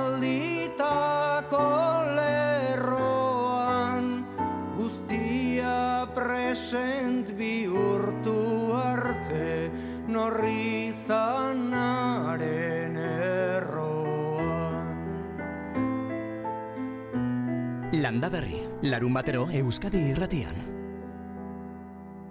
[18.81, 20.55] larun batero Euskadi irratian.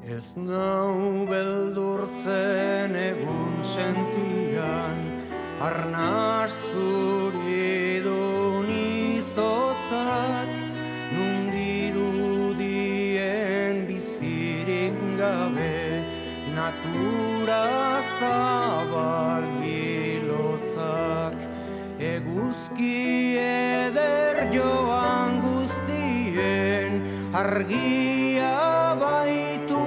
[0.08, 4.98] Ez nau beldurtzen egun sentian,
[5.60, 10.48] arnaz zuridun izotzak,
[11.12, 12.26] nundirudien
[13.90, 16.04] bizirik gabe,
[16.56, 17.27] natura
[27.32, 29.80] argia baitu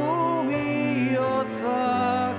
[0.46, 2.38] bihotzak,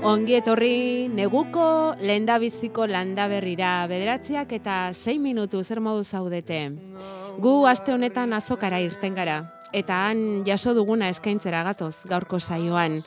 [0.07, 6.71] Ongi etorri neguko lehendabiziko landaberrira bederatziak eta 6 minutu zer modu zaudete.
[7.43, 13.03] Gu aste honetan azokara irten gara eta han jaso duguna eskaintzera gatoz gaurko saioan.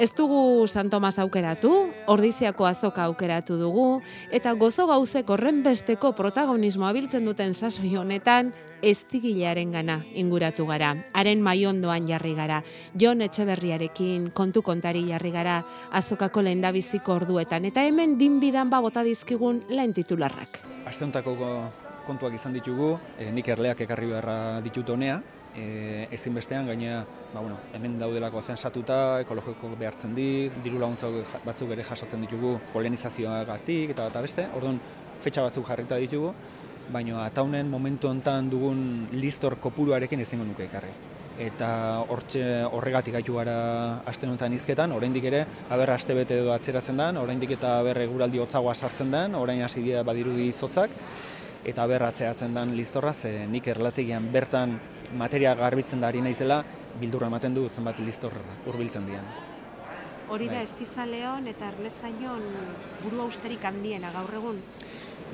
[0.00, 4.00] Ez dugu San Tomas aukeratu, ordiziako azoka aukeratu dugu,
[4.32, 10.94] eta gozo gauzek horren besteko protagonismoa biltzen duten sasoi honetan, eztigilearen gana inguratu gara.
[11.12, 12.62] Haren maiondoan jarri gara.
[12.96, 15.58] Jon Etxeberriarekin kontu kontari jarri gara
[15.92, 17.68] azokako lehendabiziko orduetan.
[17.68, 20.62] Eta hemen dinbidan ba bota dizkigun lehen titularrak.
[20.88, 21.36] Asteontako
[22.06, 25.20] kontuak izan ditugu, e, nik erleak ekarri beharra ditut honea,
[25.56, 31.10] e, ezinbestean gaina ba, bueno, hemen daudelako zensatuta, ekologiko behartzen dit, diru laguntza
[31.44, 34.80] batzuk ere jasotzen ditugu polenizazioagatik eta eta beste, orduan
[35.20, 36.32] fetxa batzuk jarrita ditugu,
[36.90, 40.92] baina ataunen momentu hontan dugun listor kopuruarekin ezingo nuke ekarri.
[41.40, 41.68] Eta
[42.12, 47.16] hortxe horregatik gaitu gara aste honetan izketan, oraindik ere aber aste bete edo atzeratzen den,
[47.16, 50.98] oraindik eta aber eguraldi hotzagoa sartzen den, orain hasi dira badirudi izotzak
[51.64, 54.78] eta aber atzeatzen den listorra ze nik erlategian bertan
[55.16, 56.62] materia garbitzen da ari naizela
[57.00, 58.32] bildurra ematen du zenbat listor
[58.66, 59.26] hurbiltzen dian.
[60.30, 60.62] Hori da Bai.
[60.62, 62.42] Eskizaleon eta Erlezaion
[63.02, 64.60] burua usterik handiena gaur egun.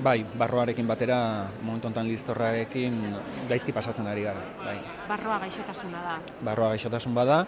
[0.02, 1.18] Bai, barroarekin batera
[1.62, 2.96] momentu honetan listorrarekin
[3.48, 4.42] gaizki pasatzen ari gara.
[4.60, 4.76] Bai.
[5.08, 6.16] Barroa gaixotasuna da.
[6.44, 7.44] Barroa gaixotasun bada,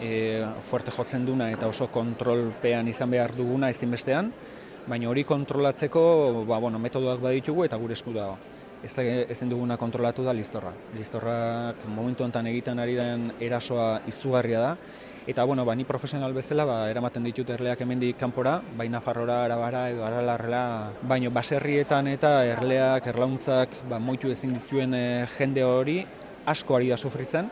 [0.00, 4.32] e, fuerte jotzen duna eta oso kontrolpean izan behar duguna ezinbestean,
[4.88, 8.38] baina hori kontrolatzeko ba, bueno, metodoak baditugu eta gure esku dago.
[8.84, 10.72] Ez da ezin duguna kontrolatu da listorra.
[10.96, 14.74] Listorrak momentu honetan egiten ari den erasoa izugarria da,
[15.26, 19.82] Eta, bueno, ba, ni profesional bezala, ba, eramaten ditut erleak hemendik kanpora, bai Nafarrora, Arabara
[19.92, 20.62] edo Aralarrela,
[21.06, 25.98] baino baserrietan eta erleak, erlauntzak, ba, moitu ezin dituen eh, jende hori
[26.48, 27.50] asko ari da sufritzen,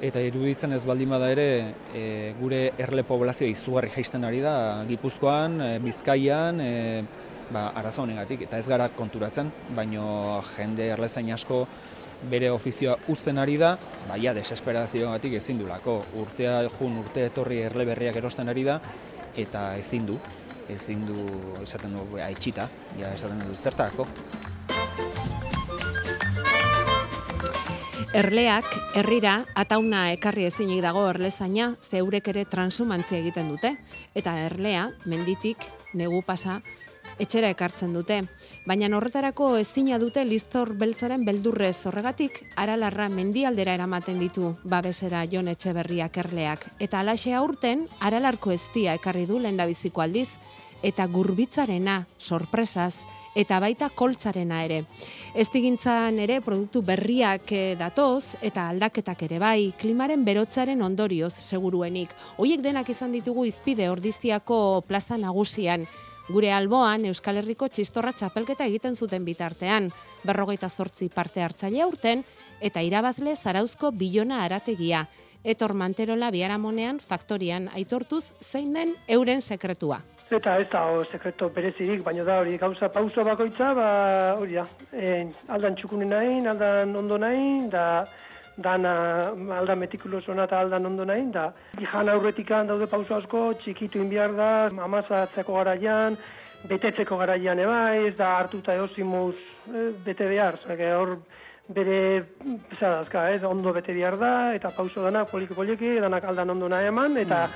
[0.00, 1.48] eta iruditzen ez baldin bada ere
[1.92, 2.04] e,
[2.40, 4.54] gure erle poblazio izugarri jaisten ari da
[4.88, 7.04] Gipuzkoan, e, Bizkaian, e,
[7.52, 11.64] ba, arazo honegatik, eta ez gara konturatzen, baino jende erlezain asko
[12.30, 13.76] bere ofizioa uzten ari da,
[14.08, 16.00] baia desesperazioagatik ezin dulako.
[16.20, 18.80] Urtea jun, urte etorri erle berriak erosten ari da,
[19.36, 20.18] eta ezin du,
[20.68, 21.26] ezin du,
[21.62, 22.68] esaten du, aitxita,
[23.00, 24.06] ja esaten du, zertarako.
[28.10, 28.66] Erleak,
[28.98, 33.76] herrira, atauna ekarri ezinik dago erlezaina, zeurek ere transumantzia egiten dute.
[34.18, 35.62] Eta erlea, menditik,
[35.94, 36.58] negu pasa,
[37.20, 38.22] etxera ekartzen dute.
[38.66, 46.16] Baina horretarako ezina dute listor beltzaren beldurrez horregatik, aralarra mendialdera eramaten ditu babesera jon etxeberriak
[46.24, 46.66] erleak.
[46.80, 50.28] Eta alaxe aurten, aralarko eztia ekarri du lehendabiziko aldiz,
[50.82, 53.02] eta gurbitzarena, sorpresaz,
[53.34, 54.80] eta baita koltzarena ere.
[55.38, 62.14] Eztigintzan ere produktu berriak eh, datoz eta aldaketak ere bai, klimaren berotzaren ondorioz seguruenik.
[62.38, 65.86] Hoiek denak izan ditugu izpide ordiziako plaza nagusian.
[66.30, 69.88] Gure alboan Euskal Herriko txistorra txapelketa egiten zuten bitartean,
[70.22, 72.22] berrogeita zortzi parte hartzaile aurten,
[72.62, 75.06] eta irabazle zarauzko bilona arategia.
[75.42, 79.98] Etor Manterola biharamonean faktorian aitortuz zein den euren sekretua.
[80.30, 83.88] Eta ez da o, sekreto berezirik, baina da hori gauza pauso bakoitza, ba
[84.38, 88.04] hori da, e, aldan txukunen nahi, aldan ondo nahi, da
[88.62, 88.94] dana
[89.56, 91.50] alda metikulosona eta aldan ondo nahi, da
[91.92, 94.50] jan aurretikan daude pauso asko, txikitu inbiar da,
[94.88, 96.18] amazatzeko garaian,
[96.68, 101.16] betetzeko garaian ebai, ez da hartuta eosimuz e, bete behar, zake hor
[101.70, 101.98] bere
[102.78, 106.90] zadazka, ez, ondo bete behar da, eta pauso dana poliki poliki, danak aldan ondo nahi
[106.90, 107.46] eman, eta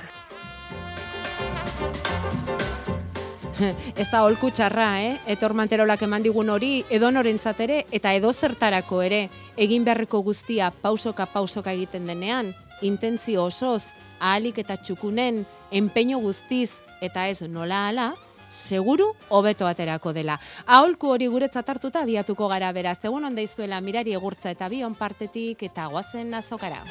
[3.99, 5.15] Ez da holku txarra, eh?
[5.31, 9.21] Etor manterolak eman digun hori edo norentzat ere eta edo zertarako ere
[9.57, 17.27] egin beharreko guztia pausoka pausoka egiten denean, intentzio osoz, ahalik eta txukunen, enpeño guztiz eta
[17.29, 18.13] ez nola ala,
[18.51, 20.39] seguru hobeto aterako dela.
[20.65, 25.63] Aholku hori guretzat hartuta abiatuko gara beraz, egun onda izuela mirari egurtza eta bion partetik
[25.69, 26.83] eta guazen azokara.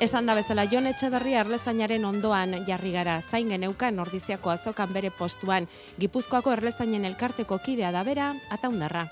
[0.00, 5.66] Esan da bezala, Jon Etxeberri erlezainaren ondoan jarri gara, zain geneukan ordiziako azokan bere postuan,
[5.98, 9.08] Gipuzkoako erlezainen elkarteko kidea da bera, ataundarra.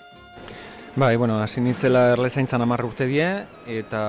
[0.94, 3.26] Bai, bueno, hasi nitzela erlezaintzan hamar urte die,
[3.66, 4.04] eta,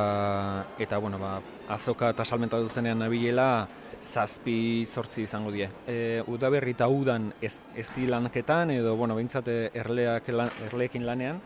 [0.77, 1.39] eta bueno, ba,
[1.73, 5.71] azoka eta salmenta duzenean nabilela, zazpi zortzi izango die.
[5.89, 11.41] E, udaberri eta udan ez, ez lanketan, edo, bueno, behintzate erleak, lan, erleekin lanean,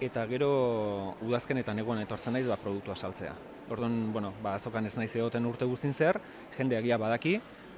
[0.00, 3.34] eta gero udazkenetan egon etortzen naiz ba, produktua saltzea.
[3.70, 6.18] Orduan, bueno, ba, azokan ez naiz egoten urte guztin zer,
[6.56, 7.36] jende agia badaki,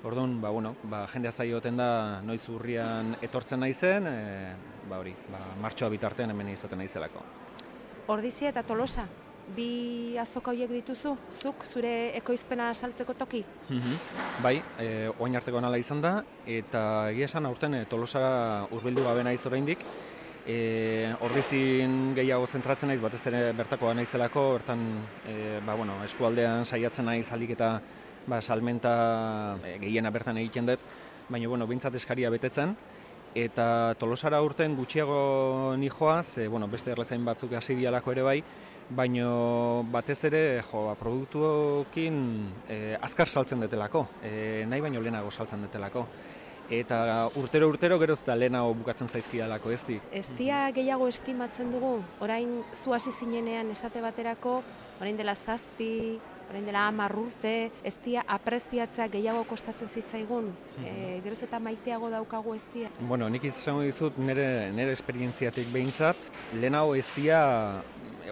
[0.08, 4.54] orduan, ba, bueno, ba, jendea zai da noiz urrian etortzen naizen, e,
[4.88, 7.20] ba, hori, ba, martxoa bitartean hemen izaten naizelako.
[8.08, 9.06] Ordizia eta Tolosa,
[9.54, 13.44] bi azoka horiek dituzu, zuk zure ekoizpena saltzeko toki?
[13.68, 13.98] Mhm.
[14.42, 19.24] Bai, e, oain arteko nala izan da, eta egia esan aurten e, Tolosa urbildu gabe
[19.24, 19.84] naiz oraindik,
[20.42, 24.80] E, ordizin gehiago zentratzen naiz, batez ere bertakoa naizelako, hortan
[25.22, 27.76] e, ba, bueno, eskualdean saiatzen naiz alik eta
[28.26, 28.94] ba, salmenta
[29.62, 30.82] e, gehiena bertan egiten dut,
[31.28, 32.74] baina bueno, bintzat eskaria betetzen,
[33.38, 38.38] eta tolosara urten gutxiago nijoaz, e, bueno, beste erlezain batzuk hasi dialako ere bai,
[38.90, 39.30] baina
[39.94, 42.22] batez ere jo, ba, produktuokin
[42.66, 46.08] e, azkar saltzen detelako, e, nahi baino lehenago saltzen detelako
[46.80, 49.98] eta urtero urtero geroz eta lehenago bukatzen zaizkidalako ez di.
[50.12, 54.62] Ez dia gehiago estimatzen dugu, orain zu hasi zinenean esate baterako,
[55.00, 61.20] orain dela zazpi, orain dela hamar urte, ez dia apreziatzea gehiago kostatzen zitzaigun, mm e,
[61.24, 62.90] geroz eta maiteago daukagu ez dia.
[63.00, 66.16] Bueno, nik izango dizut nire, nire esperientziatik behintzat,
[66.54, 67.42] lehenago ez dia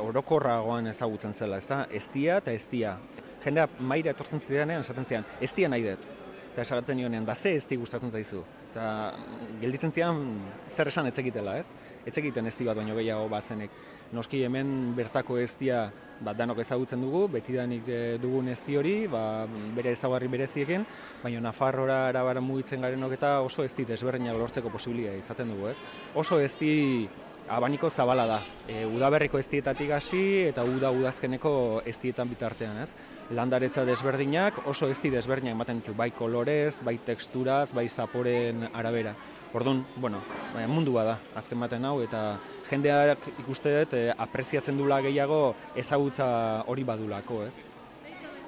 [0.00, 1.84] orokorragoan ezagutzen zela, ez da?
[1.90, 2.96] Ez dia eta ez dia.
[3.44, 6.19] Jendea maira etortzen zidanean, esaten zidan, ez dia nahi dut
[6.52, 8.42] eta esagatzen nionean, da ze ez di gustatzen zaizu.
[8.70, 9.14] Eta
[9.60, 10.20] gelditzen zian
[10.68, 11.74] zer esan etzekitela, ez?
[12.06, 13.70] Etzekiten ez bat baino gehiago bazenek.
[14.12, 19.46] Noski hemen bertako ez dia ba, danok ezagutzen dugu, betidanik e, dugun ez hori, ba,
[19.76, 20.84] bere ezagarri bereziekin,
[21.22, 25.78] baina Nafarrora arabara mugitzen garenok eta oso ez di desberdinak lortzeko posibilia izaten dugu, ez?
[26.14, 27.08] Oso ez di
[27.50, 28.38] abaniko zabala da.
[28.68, 32.92] E, udaberriko eztietatik hasi eta uda udazkeneko eztietan bitartean, ez?
[33.34, 39.14] Landaretza desberdinak oso ezti desberdinak ematen ditu, bai kolorez, bai teksturaz, bai zaporen arabera.
[39.52, 40.22] Orduan, bueno,
[40.54, 42.38] bai, mundua da, azken baten hau, eta
[42.70, 45.42] jendeak ikuste dut e, apreziatzen dula gehiago
[45.74, 46.30] ezagutza
[46.70, 47.66] hori badulako, ez?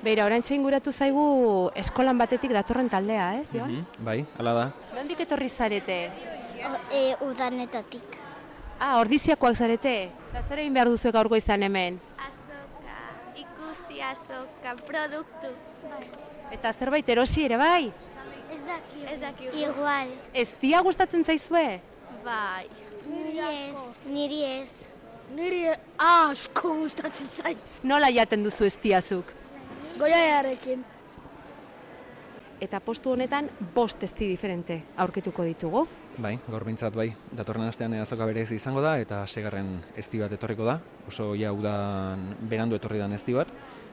[0.02, 3.82] Beira, orain inguratu zaigu eskolan batetik datorren taldea, ez, Joan?
[3.82, 4.64] Mm bai, hala da.
[4.94, 6.02] Nondik etorri zarete?
[6.94, 8.21] E, udanetatik.
[8.82, 10.10] Ah, ordiziakoak zarete?
[10.42, 12.00] Zer egin behar duzu gaurko izan hemen?
[12.18, 12.96] Azoka,
[13.38, 15.52] ikusi azoka, produktu.
[16.50, 17.92] Eta zerbait erosi ere bai?
[18.50, 19.04] Ez daki.
[19.12, 19.52] Ez daki.
[19.62, 20.10] Igual.
[20.34, 21.78] Ez dia gustatzen zaizue?
[22.24, 22.66] Bai.
[23.06, 23.86] Niri ez.
[24.16, 24.74] Niri ez.
[25.38, 25.62] Niri
[26.08, 27.62] asko gustatzen zain.
[27.86, 29.30] Nola jaten duzu ez diazuk?
[30.02, 30.82] Goiaiarekin.
[32.62, 35.86] Eta postu honetan bost ezti diferente aurkituko ditugu.
[36.20, 40.66] Bai, gaur bintzat bai, datorren astean azoka berez izango da eta segarren ezti bat etorriko
[40.66, 40.74] da.
[41.08, 43.48] Oso ja udan berandu etorri dan ezti bat,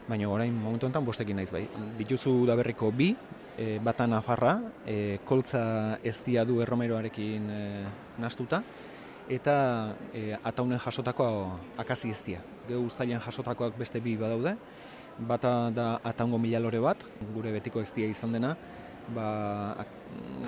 [0.09, 1.63] baina orain momentu honetan bostekin naiz bai.
[1.95, 3.13] Dituzu da berriko bi,
[3.55, 5.61] e, bata nafarra, e, koltza
[6.03, 7.61] eztia du erromeroarekin e,
[8.19, 8.59] nastuta,
[9.31, 9.55] eta
[10.11, 11.29] e, ataunen jasotako
[11.79, 12.43] akazi eztia.
[12.67, 14.57] Geu ustailan jasotakoak beste bi badaude,
[15.19, 18.57] bata da ataungo milalore bat, gure betiko eztia izan dena,
[19.15, 19.85] ba,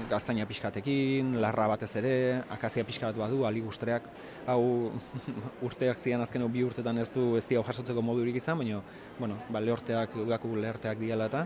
[0.09, 2.13] gaztaina pixkatekin, larra batez ere,
[2.51, 4.07] akazia pixka bat badu, ali guztreak,
[4.49, 4.91] hau
[5.67, 8.81] urteak zian azken bi urtetan ez du ez hau jasotzeko modurik izan, baina
[9.19, 11.45] bueno, ba, lehorteak, udako lehorteak diala eta,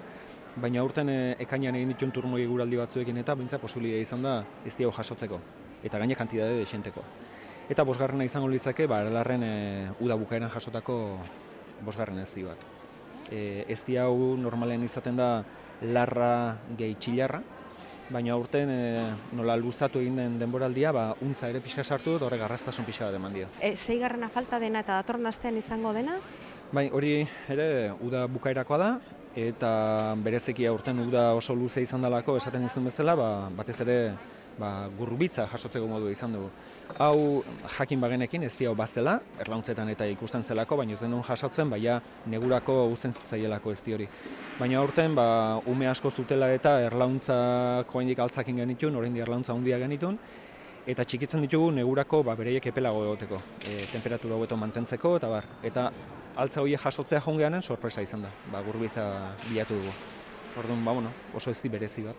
[0.56, 4.76] baina urten e, ekainan egin ditun turmoi guraldi batzuekin eta bintza posibilia izan da ez
[4.80, 5.40] hau jasotzeko,
[5.84, 7.04] eta gaine kantidade desenteko.
[7.70, 9.54] Eta bosgarrena izango litzake, ba, erlarren e,
[10.00, 11.20] uda bukaeran jasotako
[11.86, 12.66] bosgarren ez bat.
[13.32, 15.44] E, ez hau normalen izaten da
[15.82, 17.42] larra gehi txilarra,
[18.10, 18.80] baina aurten e,
[19.36, 23.18] nola luzatu egin den denboraldia, ba, untza ere pixka sartu dut, horrek garraztasun pixka bat
[23.18, 23.50] eman dio.
[23.62, 26.20] E, seigarrena falta dena eta datorren astean izango dena?
[26.74, 27.18] Bai, hori
[27.50, 27.68] ere
[28.06, 28.92] uda bukaerakoa da,
[29.36, 34.00] eta bereziki aurten uda oso luze izan dalako esaten izan bezala, ba, batez ere
[34.60, 36.50] ba, gurbitza jasotzeko modu izan dugu.
[36.98, 37.44] Hau
[37.78, 42.86] jakin bagenekin ez hau bazela, erlauntzetan eta ikusten zelako, baina ez denon jasotzen, baina negurako
[42.94, 44.08] uzen zaielako ez hori.
[44.60, 50.18] Baina aurten, ba, ume asko zutela eta erlauntza koendik altzakin genitun, orain erlauntza handia genitun,
[50.88, 55.90] eta txikitzen ditugu negurako ba, bereiek epelago egoteko, e, temperatura hobeto mantentzeko, eta bar, eta
[56.38, 59.94] altza horiek jasotzea jongeanen sorpresa izan da, ba, gurbitza bilatu dugu.
[60.56, 62.16] Orduan, ba, bueno, oso ez berezi bat.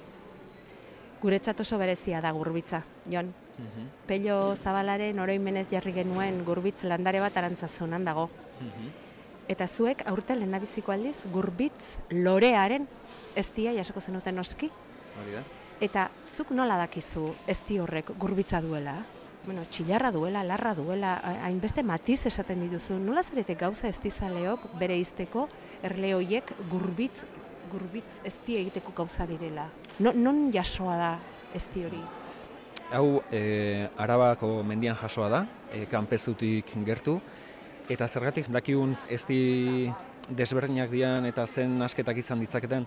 [1.23, 3.33] Guretzat oso berezia da gurbitza, Jon.
[3.59, 3.89] Mhm.
[4.07, 8.29] Pello Zabalaren oroimenez jarri genuen gurbitz landare bat arantzazunan dago.
[8.61, 8.91] Mhm.
[9.49, 12.89] Eta zuek aurten lehendabiziko aldiz gurbitz lorearen
[13.37, 14.67] eztia jasoko zenuten noski.
[15.23, 15.43] Hori da.
[15.81, 18.97] Eta zuk nola dakizu ezti horrek gurbitza duela?
[19.47, 22.95] Bueno, txilarra duela, larra duela, ha- hainbeste matiz esaten dituzu.
[22.99, 25.49] Nola zarete gauza estizaleok bere izteko
[25.83, 27.25] erle hoiek gurbitz,
[27.71, 29.69] gurbitz ezti egiteko gauza direla?
[30.01, 31.19] No, non jasoa da
[31.55, 32.01] ezti hori?
[32.95, 35.41] Hau e, Arabako mendian jasoa da,
[35.75, 37.17] e, kanpezutik gertu,
[37.91, 39.91] eta zergatik dakigun ezti
[40.31, 42.87] desberdinak dian eta zen asketak izan ditzaketen,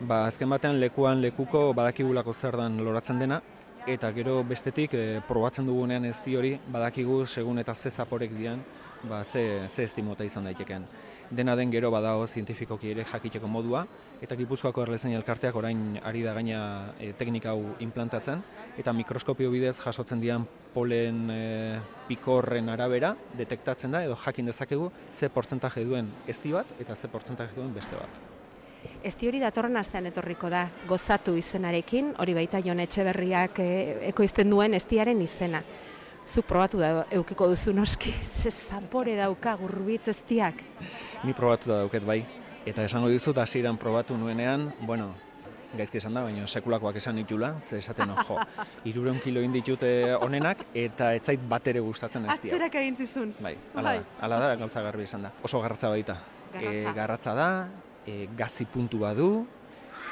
[0.00, 3.42] ba, azken batean lekuan lekuko badakigulako zer dan loratzen dena,
[3.86, 8.64] eta gero bestetik e, probatzen dugunean ezti hori badakigu segun eta ze zaporek dian,
[9.02, 10.88] ba, ze, ze ezti mota izan daiteken.
[11.30, 13.84] Dena den gero badago zientifikoki ere jakiteko modua,
[14.22, 16.58] eta Gipuzkoako Erlezain Elkarteak orain ari da gaina
[16.98, 18.42] e, teknika hau implantatzen,
[18.78, 21.40] eta mikroskopio bidez jasotzen dian polen e,
[22.08, 27.56] pikorren arabera detektatzen da, edo jakin dezakegu ze portzentaje duen ezti bat eta ze portzentaje
[27.56, 28.22] duen beste bat.
[29.04, 33.68] Ezti hori datorren astean etorriko da, gozatu izenarekin, hori baita Jon Etxeberriak e,
[34.12, 35.62] ekoizten duen eztiaren izena.
[36.24, 40.62] Zuk probatu da eukiko duzu noski, ze zapore dauka gurbitz eztiak.
[41.24, 42.22] Ni probatu da dauket bai,
[42.64, 45.10] eta esango dizut hasieran probatu nuenean, bueno,
[45.76, 48.38] gaizki esan da, baina sekulakoak esan ditula, ze esaten jo,
[48.90, 52.54] irureun kilo inditute honenak, eta ez zait bat ere gustatzen ez dira.
[52.54, 53.34] Atzerak egin zizun.
[53.44, 55.34] Bai, ala da, ala da gauza garbi izan da.
[55.44, 56.16] Oso garratza baita.
[56.54, 56.88] Garratza.
[56.88, 57.50] E, garratza da,
[58.06, 59.28] e, gazi puntu badu,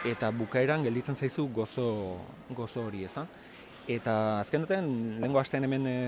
[0.05, 2.19] eta bukaeran gelditzen zaizu gozo,
[2.53, 3.27] gozo hori ez da.
[3.91, 5.99] Eta azken duten, lehenko astean hemen e,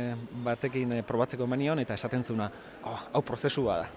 [0.47, 2.47] batekin e, probatzeko emanion, eta esaten zuna,
[2.87, 3.89] oh, hau prozesu da.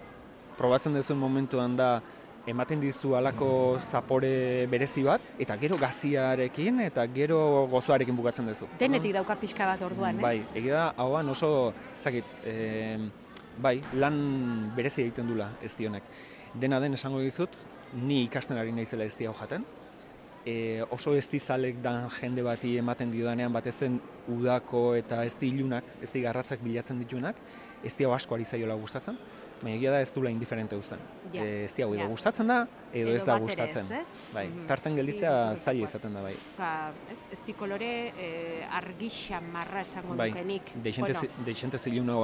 [0.58, 2.02] Probatzen duzuen momentuan da,
[2.50, 8.70] ematen dizu halako zapore berezi bat, eta gero gaziarekin, eta gero gozoarekin bukatzen duzu.
[8.80, 10.24] Denetik dauka pixka bat orduan, ez?
[10.26, 12.98] Bai, egia da, hauan oso, ez dakit, e,
[13.62, 16.04] bai, lan berezi egiten dula ez honek.
[16.58, 17.54] Dena den esango dizut,
[17.94, 19.66] ni ikasten ari naizela ez hau jaten.
[20.48, 24.00] E, oso ez zalek dan jende bati ematen diodanean batezen
[24.32, 27.36] udako eta ez ilunak, ez garratzak bilatzen ditunak,
[27.84, 29.18] ez hau asko ari zaiola gustatzen.
[29.58, 31.00] Baina egia da ez dula indiferente uzten.
[31.34, 32.08] Ja, E, ez hau edo ja.
[32.08, 32.60] gustatzen da,
[32.94, 33.86] edo, Edo ez da gustatzen.
[33.90, 34.08] ez, ez?
[34.34, 34.68] Bai, Mhm.
[34.70, 36.36] tarten gelditzea zaila izaten da bai.
[36.60, 37.90] Ba, ez, ez di kolore
[38.20, 40.62] eh, argixa marra esango Bai, nukenik.
[40.84, 41.78] deixente, bueno, deixente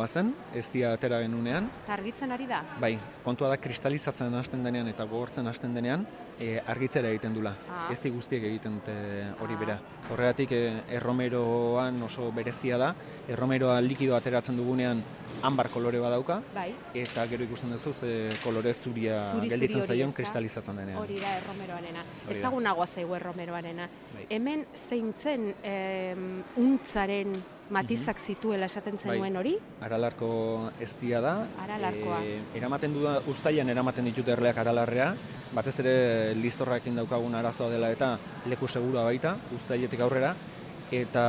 [0.07, 2.63] zen, ez dia atera genunean, eta argitzen ari da?
[2.79, 6.05] Bai, kontua da kristalizatzen hasten denean eta gogortzen hasten denean,
[6.43, 7.53] e, argitzera egiten dula.
[7.71, 7.87] Ah.
[7.93, 8.93] Ez guztiek egiten dute
[9.39, 9.77] hori bera.
[10.11, 10.61] Horregatik e,
[10.99, 12.93] erromeroan oso berezia da,
[13.31, 14.99] erromeroa likido ateratzen dugunean
[15.43, 18.11] ambar kolore badauka, Bai, eta gero ikusten duzu ze
[18.43, 20.99] kolore zuria Zuri-zuri gelditzen hori, zaion kristalizatzen denean.
[21.01, 22.03] hori da erromeroarena.
[22.27, 22.31] Da.
[22.35, 23.87] Ezagunagoa zaigu erromeroarena.
[24.13, 24.25] Bai.
[24.29, 27.33] Hemen zeintzen em, untzaren
[27.73, 29.07] matizak zituela esaten Mhm.
[29.07, 29.15] Bai.
[29.17, 29.55] zenuen hori?
[29.81, 31.47] Aralarko eztia da.
[31.63, 32.21] Aralarkoa.
[32.23, 35.13] E, eramaten du uztailan eramaten ditut erleak aralarrea.
[35.53, 38.15] Batez ere listorrakin daukagun arazoa dela eta
[38.49, 40.33] leku segura baita uztailetik aurrera.
[40.93, 41.25] Eta,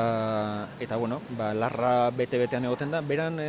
[0.81, 3.01] eta bueno, ba, larra bete-betean egoten da.
[3.05, 3.49] Beran e,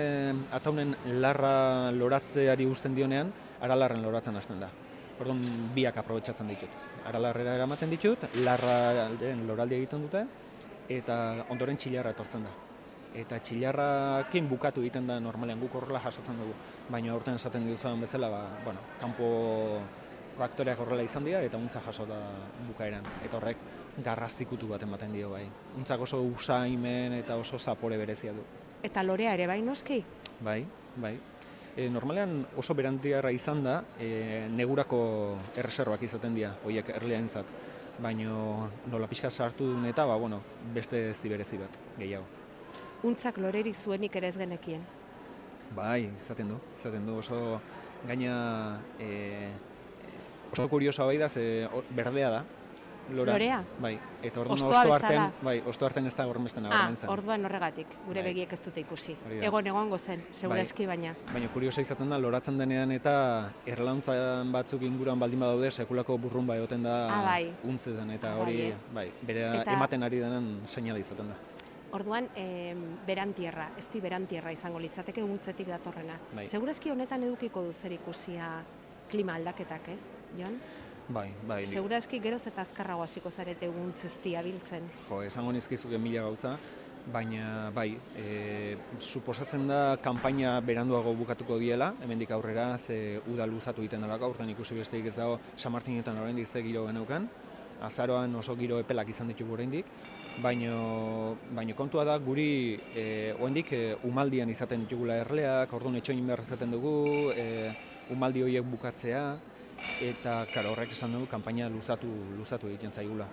[0.56, 3.32] ataunen larra loratzeari uzten dionean,
[3.64, 4.70] aralarren loratzen hasten da.
[5.20, 5.42] Orduan
[5.76, 6.76] biak aprobetsatzen ditut.
[7.08, 10.24] Aralarrera eramaten ditut, larraren loraldi egiten dute,
[10.92, 11.18] eta
[11.50, 12.56] ondoren txilarra etortzen da
[13.16, 16.52] eta txilarrakin bukatu egiten da normalean guk horrela jasotzen dugu.
[16.92, 19.30] Baina aurten esaten duzuen bezala, ba, bueno, kanpo
[20.38, 22.20] faktoreak horrela izan dira eta untza jaso da
[22.68, 23.06] bukaeran.
[23.26, 23.58] Eta horrek
[24.04, 25.46] garraztikutu bat ematen dio bai.
[25.78, 28.44] Untzak oso usaimen eta oso zapore berezia du.
[28.84, 30.04] Eta lorea ere bai noski?
[30.44, 30.66] Bai,
[30.98, 31.16] bai.
[31.76, 35.00] E, normalean oso berantiarra izan da, e, negurako
[35.58, 37.50] erreserbak izaten dira, horiek erleaentzat.
[38.00, 40.42] Baina nola pixka sartu duen eta, ba, bueno,
[40.76, 42.26] beste ez berezi bat, gehiago.
[43.04, 44.84] Untzak lorerik zuenik ere ez genekien.
[45.76, 47.60] Bai, izaten du, izaten du oso
[48.08, 49.50] gaina e,
[50.56, 52.44] oso kuriosoa bai da, ze berdea da,
[53.14, 53.34] lora.
[53.34, 53.64] Lorea?
[53.80, 57.10] Bai, eta orduan Hostoa osto arten, bai, osto arten ez da horrenbesten Ah, nabarmentzen.
[57.10, 58.32] orduan horregatik, gure Bai.
[58.32, 59.16] begiek ez dute ikusi.
[59.26, 59.42] Hori.
[59.46, 61.14] Egon egongo zen, segurazki baina.
[61.34, 66.84] Baina kuriosa izaten da, loratzen denean eta erlauntzan batzuk inguruan baldin badaude, sekulako burrumba egoten
[66.84, 67.52] da Ah, bai.
[67.64, 68.76] untzetan, eta Ah, hori, bai, eh?
[68.94, 71.36] bai, bere Eta- ematen ari denen seinale izaten da.
[71.92, 76.18] Orduan, em, berantierra, ez di berantierra izango litzateke untzetik datorrena.
[76.34, 76.48] Bai.
[76.48, 78.64] Segurazki honetan edukiko du zer ikusia
[79.10, 80.08] klima aldaketak, ez,
[80.40, 80.58] Jon?
[81.08, 84.88] Bai, bai, Segurazki geroz eta azkarrago hasiko zarete untzeztia biltzen.
[85.10, 86.56] jo, esango nizkizuke mila gauza,
[87.14, 94.02] baina bai, e, suposatzen da kanpaina beranduago bukatuko diela, hemendik aurrera, ze uda luzatu egiten
[94.02, 97.30] delako, aurten ikusi besteik ez dago San Martinetan oraindik ze giro geneukan,
[97.86, 99.86] azaroan oso giro epelak izan ditugu oraindik,
[100.42, 106.42] baino, baino kontua da guri e, oraindik e, umaldian izaten ditugula erleak, orduan etxoin behar
[106.42, 106.96] izaten dugu,
[107.36, 107.70] e,
[108.10, 109.36] umaldi horiek bukatzea,
[110.02, 113.28] eta karo, horrek esan dugu kanpaina luzatu, luzatu egiten zaigula.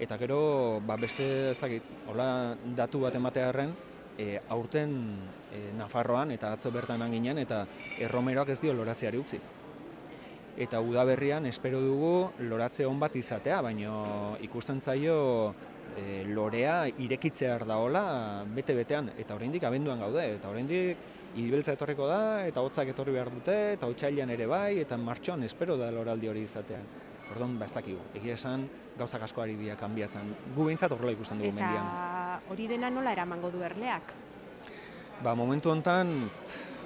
[0.00, 3.74] Eta gero, ba, beste ezagit, hola datu bat ematearren,
[4.18, 4.92] e, aurten
[5.52, 7.64] e, Nafarroan eta atzo bertan ginen eta
[8.00, 9.40] erromeroak ez dio loratzeari utzi.
[10.62, 15.54] Eta udaberrian espero dugu loratze on bat izatea, baino ikusten zaio
[15.96, 20.98] e, lorea irekitzear daola bete-betean, eta oraindik abenduan gaude, eta oraindik
[21.36, 25.76] hilbeltza etorriko da, eta hotzak etorri behar dute, eta otsailean ere bai, eta martxoan espero
[25.80, 26.80] da loraldi hori izatea.
[27.32, 28.66] Orduan, ba ez dakigu, egia esan
[28.98, 30.34] gauzak asko ari dira kanbiatzen.
[30.56, 31.86] Gu behintzat horrela ikusten dugu mendian.
[31.86, 34.12] Eta hori dena nola eramango du erleak?
[35.22, 36.10] Ba, momentu hontan,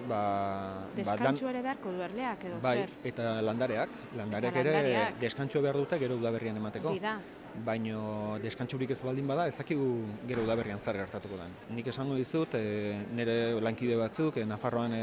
[0.07, 2.93] ba, ba, Deskantxu ere beharko du erleak edo bai, zer?
[3.11, 5.19] eta landareak, landareak Eta ere landareak.
[5.25, 6.93] deskantxo behar dute gero udaberrian emateko.
[6.93, 7.17] Hori da.
[7.65, 9.87] Baino deskantxurik ez baldin bada, ez dakigu
[10.29, 11.55] gero udaberrian zer gertatuko den.
[11.77, 15.03] Nik esango dizut, e, nire lankide batzuk, e, Nafarroan e,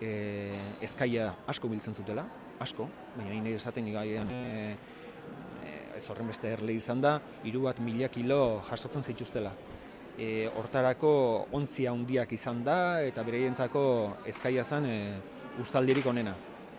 [0.00, 0.12] e,
[0.86, 2.24] ezkaia asko biltzen zutela,
[2.62, 4.76] asko, baina hain esaten igaian e,
[5.96, 9.52] ez horren beste erle izan da, hiru bat mila kilo jasotzen zituztela.
[10.18, 11.12] E, hortarako
[11.56, 13.84] ontzia handiak izan da, eta bereientzako
[14.28, 14.96] ezkaia zen e,
[15.62, 16.34] ustaldirik onena.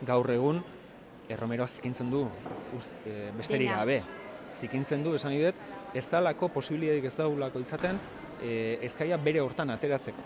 [0.06, 0.62] Gaur egun,
[1.32, 2.26] erromeroa zikintzen du,
[3.06, 4.02] e, besterik gabe.
[4.54, 5.58] Zikintzen du, esan dut,
[5.94, 8.00] ez dalako posibilidadik ez daulako izaten,
[8.42, 10.26] e, ezkaia bere hortan ateratzeko.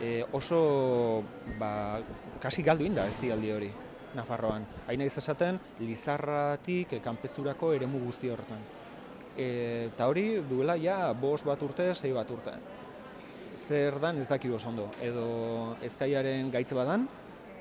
[0.00, 1.22] E, oso,
[1.60, 2.00] ba,
[2.40, 3.70] kasi galdu inda ez dialdi hori,
[4.14, 4.64] Nafarroan.
[4.88, 8.62] Haina esaten, Lizarratik e, kanpezurako eremu guzti horretan.
[9.36, 9.46] E,
[9.92, 12.56] eta hori duela ja bost bat urte, sei bat urte.
[13.56, 14.88] Zer dan ez dakigu oso ondo.
[15.02, 17.06] Edo ezkaiaren gaitz badan,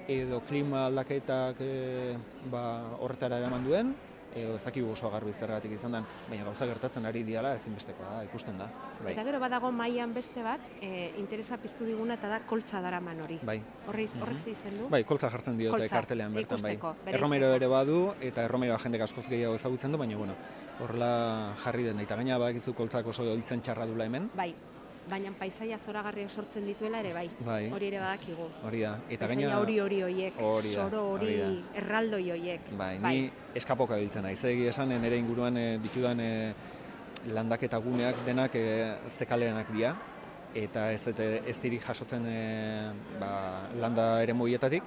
[0.09, 2.15] edo klima aldaketak e,
[2.49, 2.63] ba,
[2.97, 3.93] horretara eraman duen,
[4.35, 8.23] edo ez dakigu oso garbi zergatik izan den, baina gauza gertatzen ari diala ezinbestekoa da,
[8.27, 8.69] ikusten da.
[9.01, 9.13] Bai.
[9.13, 13.39] Eta gero badago mailan beste bat, e, interesa piztu diguna eta da koltza daraman hori.
[13.43, 13.59] Bai.
[13.87, 14.89] Horri, horrek ze izen du?
[14.89, 16.73] Bai, koltza jartzen diote Koltza, kartelean bertan bai.
[16.77, 17.13] ikusteko.
[17.17, 20.35] Erromero ere badu eta erromero jendek askoz gehiago ezagutzen du, baina bueno,
[20.79, 24.29] horrela jarri den eta gaina badakizu koltzak oso izen txarra dula hemen.
[24.35, 24.53] Bai.
[25.09, 27.25] Baina paisaia zoragarriak sortzen dituela ere bai.
[27.45, 27.63] Bai.
[27.73, 28.45] Hori ere badakigu.
[28.67, 28.93] Hori da.
[29.09, 30.37] Eta gaina hori hori hoiek,
[30.69, 31.33] soro hori,
[31.81, 32.69] erraldoi hoiek.
[32.77, 33.25] Bai, ni
[33.57, 34.39] eskapoka biltzen naiz.
[34.45, 36.31] Egi esan nire inguruan e, ditudan e,
[37.33, 38.65] landaketa guneak denak e,
[39.09, 39.95] zekaleanak dira
[40.55, 42.41] eta ez ez dirik jasotzen e,
[43.19, 43.31] ba,
[43.81, 44.83] landa ere moietatik.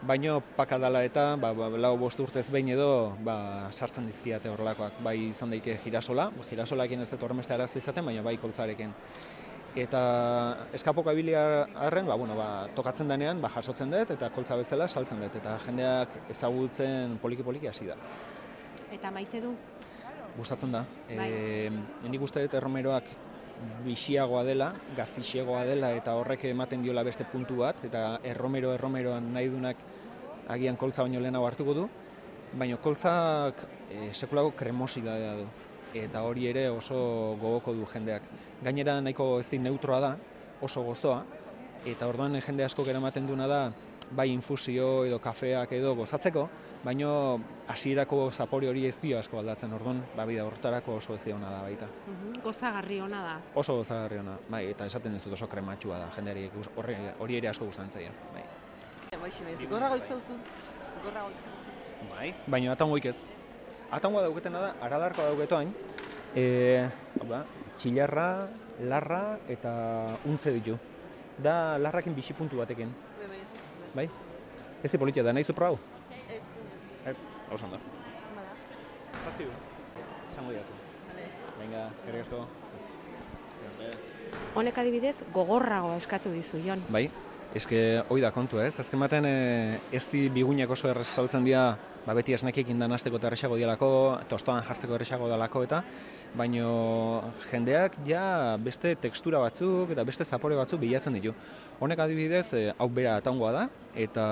[0.00, 5.02] Baino pakadala eta ba, ba, lau bost urtez behin edo ba, sartzen dizkiate horrelakoak.
[5.04, 8.94] Bai izan daike girasola, girasolakin ez dut horremeste arazo izaten, baina bai koltzarekin.
[9.78, 14.88] Eta eskapoka bilia arren, ba, bueno, ba, tokatzen denean, ba, jasotzen dut eta koltza bezala
[14.88, 15.36] saltzen dut.
[15.38, 17.96] Eta jendeak ezagutzen poliki-poliki hasi da.
[18.90, 19.54] Eta maite du?
[20.36, 20.82] Gustatzen da.
[21.06, 21.28] Bai.
[21.30, 21.70] E,
[22.10, 23.14] nik uste dut erromeroak
[23.84, 29.50] bixiagoa dela, gazixegoa dela eta horrek ematen diola beste puntu bat eta erromero erromeroan nahi
[29.52, 29.82] dunak
[30.48, 31.88] agian koltza baino lehenago hartuko du,
[32.56, 38.22] baina koltzak e, sekulako kremosidadea du eta hori ere oso gogoko du jendeak.
[38.62, 40.16] Gainera nahiko ez neutroa da,
[40.60, 41.24] oso gozoa,
[41.86, 43.72] eta orduan jende asko eramaten duna da
[44.10, 46.48] bai infusio edo kafeak edo gozatzeko,
[46.84, 51.50] baino hasierako zapore hori ez dio asko aldatzen, orduan ba bida hortarako oso ez ona
[51.50, 51.86] da baita.
[51.86, 53.40] Mhm, Gozagarri ona da.
[53.54, 57.48] Oso gozagarri ona, bai, eta esaten ez dut oso krematxua da, jendeari horri, hori ere
[57.48, 58.44] asko gustatzen zaio, bai.
[59.20, 59.58] Baixi naiz.
[59.68, 60.32] Gorrago ikzauzu.
[61.04, 62.10] Gorrago ikzauzu.
[62.10, 62.34] Bai.
[62.46, 63.28] Baina atangoik ez.
[63.90, 65.72] Atangoa dauketena da, aralarkoa dauketoain,
[66.36, 66.86] e,
[67.26, 67.42] ba,
[67.78, 68.46] txilarra,
[68.86, 69.72] larra eta
[70.30, 70.76] untze ditu.
[71.40, 72.92] Da larrakin bixi puntu batekin,
[73.94, 74.04] Bai,
[74.84, 74.90] ez.
[74.92, 75.78] di politia da, nahi zu prau?
[76.30, 76.44] Ez,
[77.06, 77.16] ez.
[77.50, 77.80] Hau da.
[78.36, 78.52] Bada.
[79.24, 79.50] Zazpi du.
[80.30, 80.76] Esango diazu.
[81.58, 82.44] Venga, eskerrik asko.
[84.54, 86.84] Honek adibidez, gogorrago eskatu dizu, Jon.
[86.88, 87.08] Bai,
[87.54, 91.72] eske hoi da kontua ez, azken baten e, ez di biguinak oso errez saltzen dira
[92.06, 93.90] ba, beti esnekiekin danazteko eta erresago dialako,
[94.30, 95.82] tostoan jartzeko erresago dalako eta,
[96.36, 101.34] baino jendeak ja beste tekstura batzuk eta beste zapore batzuk bilatzen ditu.
[101.80, 104.24] Honek adibidez, eh, hau bera atangoa da, eta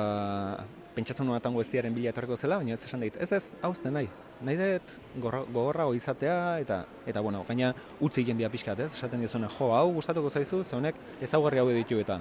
[0.94, 3.70] pentsatzen nuen atango ez diaren bila etorriko zela, baina ez esan dit, ez ez, hau
[3.72, 4.09] ez den nahi.
[4.42, 8.92] Nahi dut gorra- gogorrago izatea, eta, eta bueno, gaina utzi jendia pixkat, ez?
[8.94, 12.20] Esaten dizune, jo, hau gustatuko zaizu, ze honek ezaugarri hau ditu eta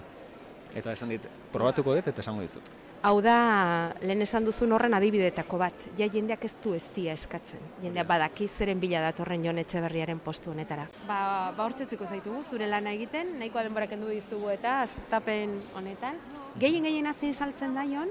[0.75, 2.75] eta esan dit, probatuko dut eta esango dizut.
[3.05, 5.85] Hau da, lehen esan duzun horren adibidetako bat.
[5.99, 7.61] Ja jendeak ez du estia eskatzen.
[7.83, 10.87] Jendeak badaki zeren bila datorren Jon Etxeberriaren postu honetara.
[11.05, 16.17] Ba, ba hortzetziko zaitugu, zure lana egiten, nahikoa denbora kendu dizugu eta astapen honetan.
[16.57, 18.09] Gehien gehiena zein saltzen da, Jon?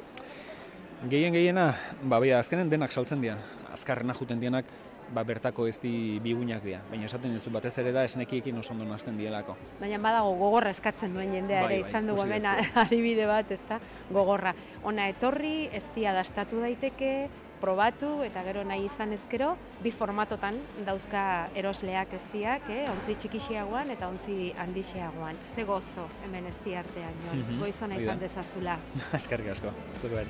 [1.11, 3.37] Gehien gehiena, ba, bia, azkenen denak saltzen dira.
[3.77, 4.69] Azkarrena juten dianak,
[5.13, 6.81] ba, bertako ez di bigunak dira.
[6.91, 9.57] Baina esaten dizu batez ere da esnekiekin oso ondo nazten dielako.
[9.81, 12.71] Baina badago gogorra eskatzen duen jendea Bai, ere bai, izan dugu hemen duzu.
[12.87, 13.81] adibide bat, ezta?
[14.11, 14.55] Gogorra.
[14.85, 17.13] Ona etorri, eztia dastatu daiteke,
[17.61, 21.23] probatu eta gero nahi izan ezkero, bi formatotan dauzka
[21.57, 22.83] erosleak eztiak, eh?
[22.93, 25.41] ontzi txikixiagoan eta ontzi handixeagoan.
[25.55, 27.41] Ze gozo hemen ezti artean, Jon.
[27.45, 28.77] Mhm, Goizona izan dezazula.
[29.21, 30.23] Eskerrik asko, zuko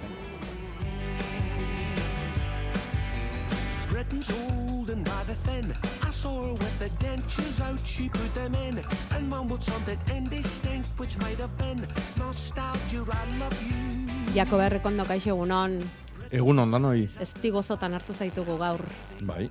[4.11, 4.21] bertan.
[4.21, 5.73] Britain's old and rather thin.
[6.07, 8.81] I saw her with the dentures out, she put them in.
[9.14, 11.81] And one with something indistinct, which might have been
[12.19, 14.35] nostalgia, I love you.
[14.35, 15.83] Jako berrekondo kaixo egunon,
[16.31, 17.09] Egun ondan hoi.
[17.21, 18.81] ezti gozotan hartu zaitugu gaur.
[19.23, 19.49] Bai.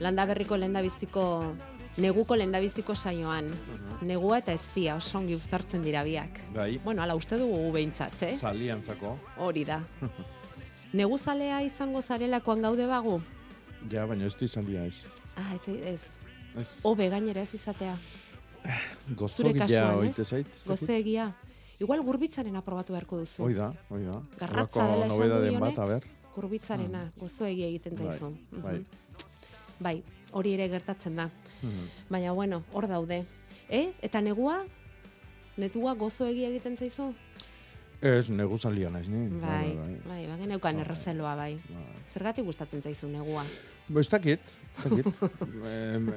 [0.00, 1.54] Landa berriko lehendabiztiko,
[1.96, 3.48] neguko lehendabiztiko saioan.
[4.02, 6.40] Negua eta eztia oso ongi uztartzen dira biak.
[6.54, 6.78] Bai.
[6.84, 8.36] Bueno, ala uste dugu gu behintzat, eh?
[8.36, 9.16] Zaliantzako.
[9.38, 9.80] Hori da.
[10.92, 13.20] Neguzalea izango zarelakoan gaude bagu?
[13.90, 15.04] Ja, baina ez izan dira ez.
[15.36, 16.06] Ah, ez, ez.
[16.56, 16.80] Ez.
[16.84, 17.96] Obe gainera ez izatea.
[19.18, 20.46] Gozo Zure gila kasuan, oite zait.
[20.46, 20.66] ez dakit.
[20.68, 21.32] Gozte egia.
[21.78, 23.42] Igual gurbitzaren aprobatu beharko duzu.
[23.44, 24.20] Hoi da, hoi da.
[24.40, 26.06] Garratza dela esan du bat, a ber.
[26.34, 28.30] Gurbitzarena, gozo egia egiten Bai, zaizu.
[28.62, 28.78] bai.
[28.78, 28.84] Mhm.
[29.80, 31.28] Bai, hori ere gertatzen da.
[31.62, 31.86] Mhm.
[32.08, 33.24] Baina, bueno, hor daude.
[33.68, 33.92] Eh?
[34.00, 34.64] Eta negua?
[35.56, 37.12] Netua gozo egia egiten zaizu?
[38.02, 39.26] Ez, neguzalia naiz ni.
[39.40, 39.94] Bai, bai,
[40.28, 41.54] bai, geneukan errezeloa, bai.
[41.70, 41.84] Bai.
[42.12, 43.44] Zergatik gustatzen zaizu negua?
[43.88, 44.40] Bo, ez dakit,
[44.76, 45.06] ez dakit.
[45.76, 46.10] Em,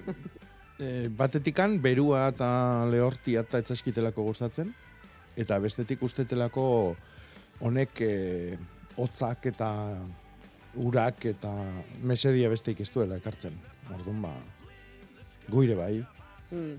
[0.80, 2.50] eh, batetikan berua eta
[2.92, 4.74] lehortia eta etzaskitelako gustatzen,
[5.40, 6.66] eta bestetik ustetelako
[7.64, 8.58] honek eh,
[9.00, 9.72] hotzak eta
[10.80, 11.54] urak eta
[12.04, 13.56] mesedia besteik ez duela ekartzen.
[13.96, 14.36] Orduan ba,
[15.50, 15.96] guire bai.
[16.52, 16.78] Mm.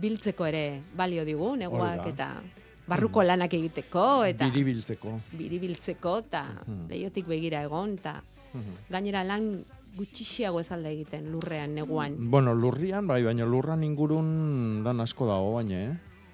[0.00, 2.32] Biltzeko ere balio digu, neguak eta
[2.86, 5.18] barruko lanak egiteko, eta Biribiltzeko.
[5.38, 6.88] biribiltzeko, eta Mhm.
[6.88, 8.22] leiotik begira egon, eta
[8.90, 9.64] gainera lan
[9.96, 12.16] gutxixiago ez alda egiten lurrean, neguan.
[12.30, 15.88] Bueno, lurrian, bai, baina lurran ingurun lan asko dago, baina, eh?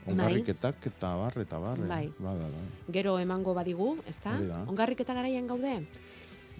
[0.07, 0.15] Bai.
[0.15, 1.79] Ongarriketak eta bar, eta bar.
[1.79, 1.87] eh?
[1.87, 2.13] Bai.
[2.19, 2.93] Bada, bai.
[2.93, 4.37] Gero emango badigu, ezta?
[4.39, 4.63] Hori da.
[4.67, 5.87] Ongarrik eta garaian gaude?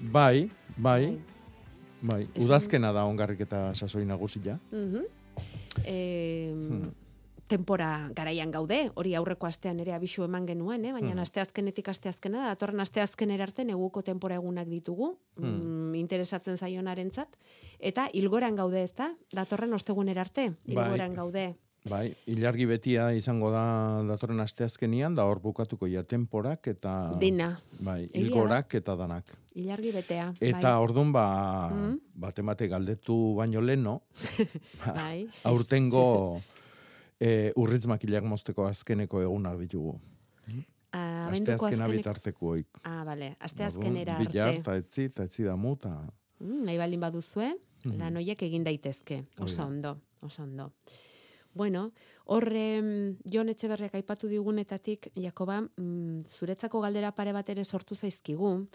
[0.01, 1.19] Bai, bai,
[2.03, 2.29] bai.
[2.35, 4.59] Esan- Udazkena da ongarriketa sasoi nagusia.
[4.71, 5.03] Mhm.
[5.85, 6.91] E, Hmm.
[7.49, 10.93] Tempora garaian gaude, hori aurreko astean ere abisu eman genuen, eh?
[10.93, 11.19] baina Mhm.
[11.25, 15.91] asteazkenetik asteazkena, da, datorren asteazkenera arte neguko tempora egunak ditugu, Hmm.
[15.91, 17.29] mm, interesatzen zaionarentzat
[17.81, 19.15] eta ilgoran gaude, ezta?
[19.33, 20.85] Datorren ostegunera arte, Bai.
[20.85, 21.55] ilgoran gaude.
[21.89, 27.15] Bai, ilargi betia izango da datorren asteazkenian, da hor bukatuko ja temporak eta...
[27.19, 27.61] Dena.
[27.81, 28.19] Bai, da.
[28.19, 29.25] ilgorak eta danak.
[29.55, 30.35] Ilargi betea.
[30.41, 30.83] Eta bai.
[30.83, 31.99] ordun ba, Mhm.
[32.15, 34.03] bate mate galdetu baino leno,
[34.85, 35.29] Bai.
[35.45, 36.41] aurtengo
[37.21, 39.99] e, urritz makilak mozteko azkeneko egunak ditugu.
[40.93, 42.79] Ah, abenduko Asteazkena azkeneko- bitarteko oik.
[42.85, 43.37] Ah, bale.
[43.41, 44.29] Asteazkenera arte.
[44.33, 45.91] Bilar, eta etzi, eta etzi damu, eta...
[46.41, 47.51] Mm, nahi baldin baduzue,
[47.85, 47.99] Mhm.
[47.99, 49.25] lan hoiek egin daitezke.
[49.39, 49.67] Oso da.
[49.67, 50.73] ondo, oso ondo.
[51.55, 51.93] Bueno,
[52.25, 58.67] horre mm, Jon Etxeberriak aipatu digunetatik, Jakoba, mm, zuretzako galdera pare bat ere sortu zaizkigu,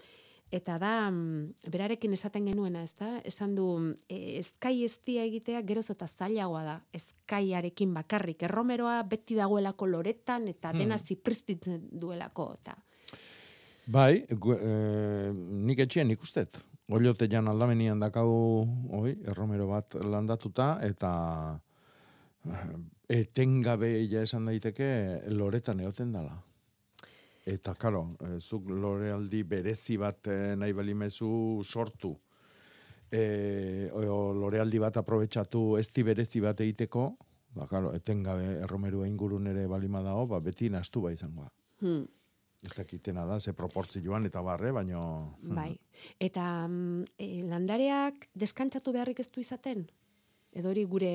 [0.54, 3.18] eta da, mm, berarekin esaten genuena, ezta?
[3.26, 3.66] Esan du,
[4.08, 8.42] e, eskai eztia egitea geroz eta zailagoa da, eskaiarekin bakarrik.
[8.46, 11.06] Erromeroa beti dagoelako loretan, eta dena Hmm.
[11.06, 12.76] zipristitzen duelako, eta...
[13.86, 16.62] Bai, gu, e, nik etxean ikustet.
[16.92, 18.30] Oliote jan aldamenian dakau,
[18.92, 21.60] oi, erromero bat landatuta, eta
[22.44, 24.88] eh, etengabe ja esan daiteke
[25.32, 26.36] loretan egoten dala.
[27.44, 31.28] Eta, karo, e, zuk lorealdi berezi bat e, nahi balimezu
[31.64, 32.14] sortu,
[33.12, 37.04] e, o, lorealdi bat aprobetsatu ezti berezi bat egiteko,
[37.54, 41.50] ba, karo, etengabe erromerua ingurun ere balima dago, ba, beti nastu ba izango.
[41.84, 42.04] Hmm.
[42.64, 45.36] Ez dakitena da, ze proportzioan eta barre, baino...
[45.44, 45.74] Bai.
[46.16, 46.64] Eta
[47.20, 49.84] e, landareak deskantzatu beharrik ez du izaten?
[50.54, 51.14] Edo hori gure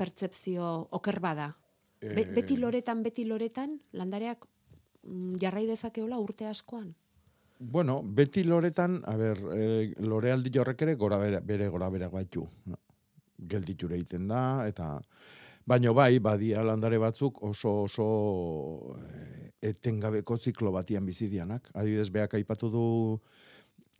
[0.00, 0.66] pertzepzio
[0.98, 1.52] oker bada?
[2.00, 4.48] Be, beti loretan, beti loretan, landareak
[5.40, 6.94] jarrai dezakeola urte askoan?
[7.60, 9.64] Bueno, beti loretan, a ber, e,
[10.00, 12.46] lorealdi horrek ere gora bere, bere gora bere batu.
[13.36, 14.94] Gelditure egiten da, eta
[15.68, 18.06] baino bai, badia landare batzuk oso oso
[18.96, 21.68] eh, etengabeko ziklo batian bizidianak.
[21.74, 22.86] Adibidez, beak aipatu du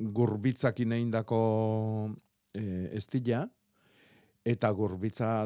[0.00, 1.40] gurbitzak ineindako
[2.56, 2.64] e,
[2.96, 3.44] estila,
[4.44, 5.44] eta gurbitza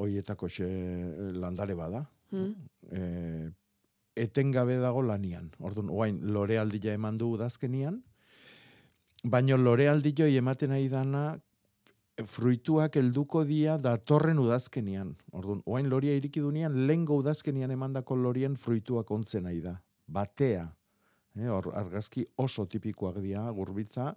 [0.00, 0.68] hoietako xe
[1.36, 2.06] landare bada.
[2.32, 2.54] Mm.
[2.88, 3.50] E,
[4.16, 5.50] etengabe dago lanian.
[5.58, 8.02] Orduan, oain, lorealdia eman du udazkenian,
[9.24, 11.38] baino lorealdio ematen nahi dana
[12.26, 15.14] fruituak helduko dia datorren udazkenian.
[15.32, 19.78] Orduan, oain loria iriki dunean, lengo udazkenian emandako lorien fruituak ontzen nahi da.
[20.06, 20.68] Batea.
[21.38, 24.10] Eh, hor, argazki oso tipikoak dira, gurbitza,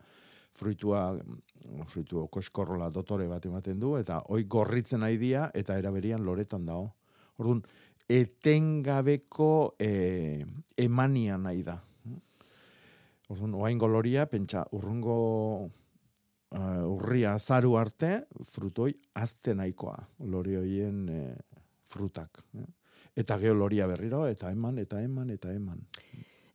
[0.57, 1.03] fruitua,
[1.89, 6.91] fruitu koskorrola dotore bat ematen du, eta hoi gorritzen nahi dia, eta eraberian loretan dago.
[7.37, 7.63] Orduan,
[8.09, 10.43] etengabeko e,
[10.77, 11.77] emania nahi da.
[13.31, 15.15] Orduan, oain goloria, pentsa, urrungo
[16.53, 18.11] uh, urria azaru arte,
[18.51, 19.95] frutoi azte nahikoa,
[20.29, 21.21] lori hoien e,
[21.89, 22.43] frutak.
[22.59, 22.67] Eh?
[23.23, 25.81] Eta geoloria berriro, eta eman, eta eman, eta eman.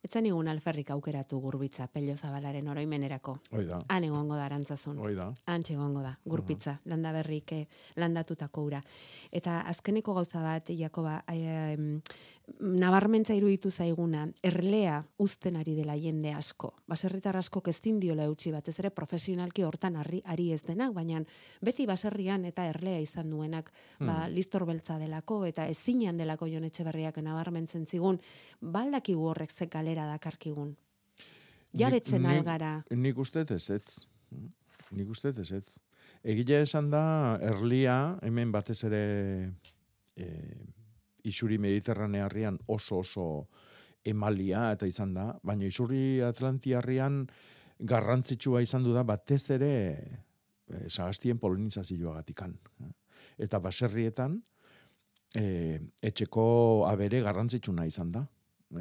[0.06, 3.32] Etzan igun alferrik aukeratu gurbitza, pello zabalaren oroimenerako.
[3.50, 3.80] Hoi da.
[3.90, 4.98] Han egongo da arantzazun.
[5.02, 5.26] Hoi da.
[5.50, 7.64] Antxe egongo da, gurpitza, uh landa berrik eh,
[7.98, 8.80] landatutako ura.
[9.32, 11.74] Eta azkeneko gauza bat, Jakoba, eh,
[12.60, 16.72] nabarmentza iruditu zaiguna, erlea uzten ari dela jende asko.
[16.88, 21.20] Baserritar asko keztin diola eutxi bat, ez ere profesionalki hortan ari, ari ez denak, baina
[21.62, 24.34] beti baserrian eta erlea izan duenak, ba, Hmm.
[24.34, 28.20] listor beltza delako, eta ezinean delako jonetxe berriak nabarmentzen zigun,
[28.60, 30.76] baldakigu horrek ze galera dakarkigun.
[31.74, 32.84] Jabetzen Nik- algara.
[32.90, 34.06] Nik uste ez ez.
[34.90, 35.78] Nik uste ez ez.
[36.24, 39.52] Egile esan da, erlia, hemen batez ere
[40.16, 40.26] e,
[41.28, 43.28] isuri mediterranearrian oso oso
[44.04, 47.24] emalia eta izan da, baina isuri atlantiarrian
[47.78, 49.72] garrantzitsua izan du da batez ere
[50.68, 52.54] e, sagastien polinizazioagatikan.
[53.38, 54.40] Eta baserrietan,
[55.36, 56.48] e, etxeko
[56.88, 58.24] abere garrantzitsuna izan da.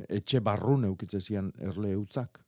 [0.10, 2.42] Etxe barrun eukitze zian erle eutzak.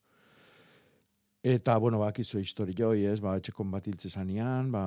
[1.44, 4.84] Eta, bueno, bakizu histori joi, ez, ba, etxekon bat hiltze zanean, ba,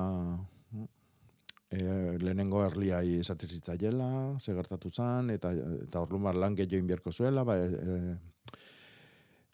[1.73, 4.09] e, lehenengo erliai esaten zitzaiela,
[4.39, 5.51] ze gertatu zan, eta,
[5.87, 8.15] eta orduan bar lan gehiago inbierko zuela, ba, e,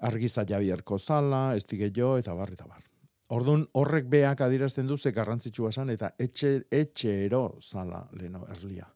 [0.10, 2.84] argiza jabierko zala, ez jo, eta bar, eta bar.
[3.29, 8.88] Orduan, horrek beak adirazten du ze garrantzitsua zan, eta etxe, etxe ero zala leheno erlia.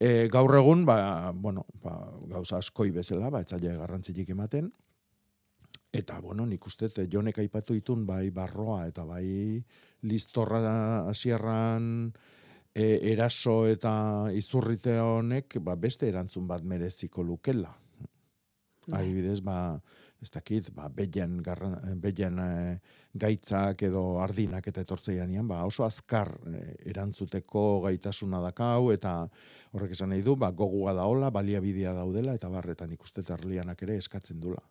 [0.00, 1.94] E, gaur egun, ba, bueno, ba,
[2.26, 4.72] gauza askoi bezala, ba, etzaile garrantzitik ematen,
[5.92, 9.58] Eta, bueno, nik uste, eh, jonek aipatu itun, bai barroa eta bai
[10.06, 10.60] listorra
[11.10, 12.12] hasierran
[12.74, 13.92] e, eraso eta
[14.30, 17.74] izurrite honek, ba, beste erantzun bat mereziko lukela.
[18.86, 19.02] Bai.
[19.02, 19.80] Adibidez, ba,
[20.22, 22.78] ez dakit, ba, bellen, garran, bellen e,
[23.18, 29.24] gaitzak edo ardinak eta etortzeianian, ba, oso azkar e, erantzuteko gaitasuna dakau, eta
[29.74, 34.38] horrek esan nahi du, ba, gogua daola, baliabidea daudela, eta barretan ikuste erlianak ere eskatzen
[34.38, 34.62] dula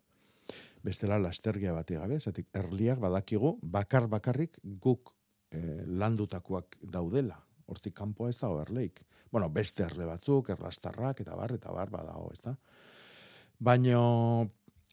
[0.82, 5.14] bestela lastergia bati gabe, zatik erliak badakigu bakar bakarrik guk
[5.52, 7.38] eh, landutakoak daudela.
[7.70, 9.02] Hortik kanpoa ez dago erleik.
[9.30, 12.56] Bueno, beste erle batzuk, erlastarrak eta bar eta bar badago, ez da.
[13.60, 14.00] Baina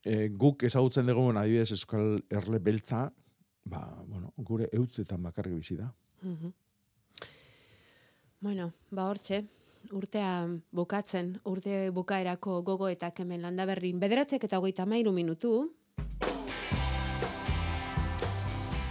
[0.06, 3.08] eh, guk ezagutzen dugu adibidez euskal erle beltza,
[3.66, 5.92] ba, bueno, gure eutzetan bakarrik bizi da.
[6.22, 6.54] Mhm.
[8.40, 9.42] Bueno, ba hortxe,
[9.92, 15.70] urtea bukatzen, urte bukaerako gogo eta kemen landa berrin, bederatzek eta hogeita mairu minutu.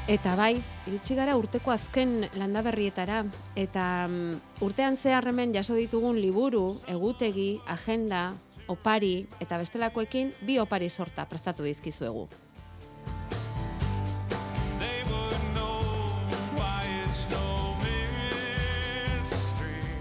[0.07, 0.53] Eta bai,
[0.87, 3.25] iritsi gara urteko azken landaberrietara,
[3.59, 8.29] eta mm, urtean zehar hemen jaso ditugun liburu, egutegi, agenda,
[8.71, 12.29] opari, eta bestelakoekin bi opari sorta prestatu dizkizuegu.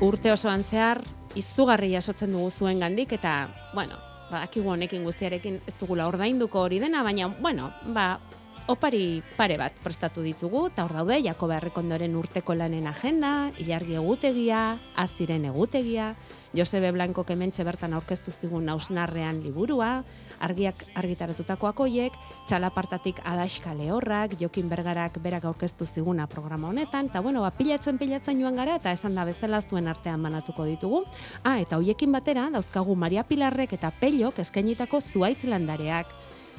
[0.06, 1.02] Urte osoan zehar
[1.36, 3.98] izugarri jasotzen dugu zuen gandik eta, bueno,
[4.30, 8.20] badakigu honekin guztiarekin ez dugula ordainduko hori dena, baina, bueno, ba,
[8.67, 14.80] opari pare bat prestatu ditugu, eta hor daude, Jakoba Errekondoren urteko lanen agenda, ilargi egutegia,
[14.95, 16.15] aziren egutegia,
[16.56, 20.04] Josebe Blanco kementxe bertan aurkeztu zigun nausnarrean liburua,
[20.39, 22.15] argiak argitaratutakoak hoiek,
[22.47, 28.39] txalapartatik adaxka lehorrak, Jokin Bergarak berak aurkeztu ziguna programa honetan, eta bueno, ba, pilatzen pilatzen
[28.41, 31.04] joan gara, eta esan da bezala zuen artean banatuko ditugu.
[31.43, 36.15] Ah, eta hoiekin batera, dauzkagu Maria Pilarrek eta Pellok eskainitako zuaitz landareak.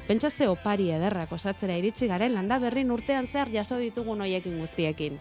[0.07, 5.19] Pentsa ze opari ederrak osatzera iritsi garen landa berrin urtean zehar jaso ditugun hoiekin guztiekin.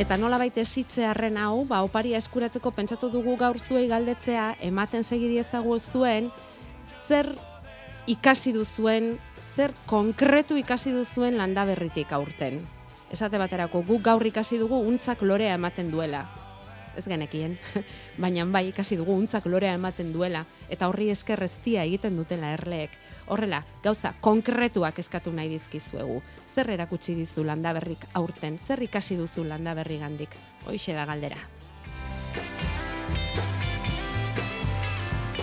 [0.00, 5.36] Eta nola baita esitzearen hau, ba, oparia eskuratzeko pentsatu dugu gaur zuei galdetzea, ematen segiri
[5.38, 6.30] ezagu zuen,
[7.06, 7.28] zer
[8.10, 9.18] ikasi duzuen,
[9.54, 12.62] zer konkretu ikasi duzuen landa berritik aurten.
[13.12, 16.24] Esate baterako, guk gaur ikasi dugu untzak lorea ematen duela.
[16.96, 17.56] Ez genekien,
[18.22, 22.98] baina bai ikasi dugu untzak lorea ematen duela, eta horri esker eztia egiten dutela erleek.
[23.32, 26.20] Horrela, gauza konkretuak eskatu nahi dizkizuegu.
[26.54, 30.36] Zer erakutsi dizu landaberrik aurten, zer ikasi duzu landaberri gandik.
[30.66, 31.40] Hoixe da galdera.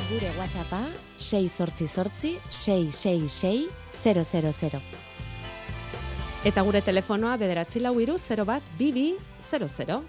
[0.10, 0.82] Gure WhatsAppa
[1.18, 3.70] 688 666
[4.02, 4.82] 000.
[6.50, 9.12] Eta gure telefonoa bederatzi lau iru 0 bat bibi
[9.44, 10.00] 00.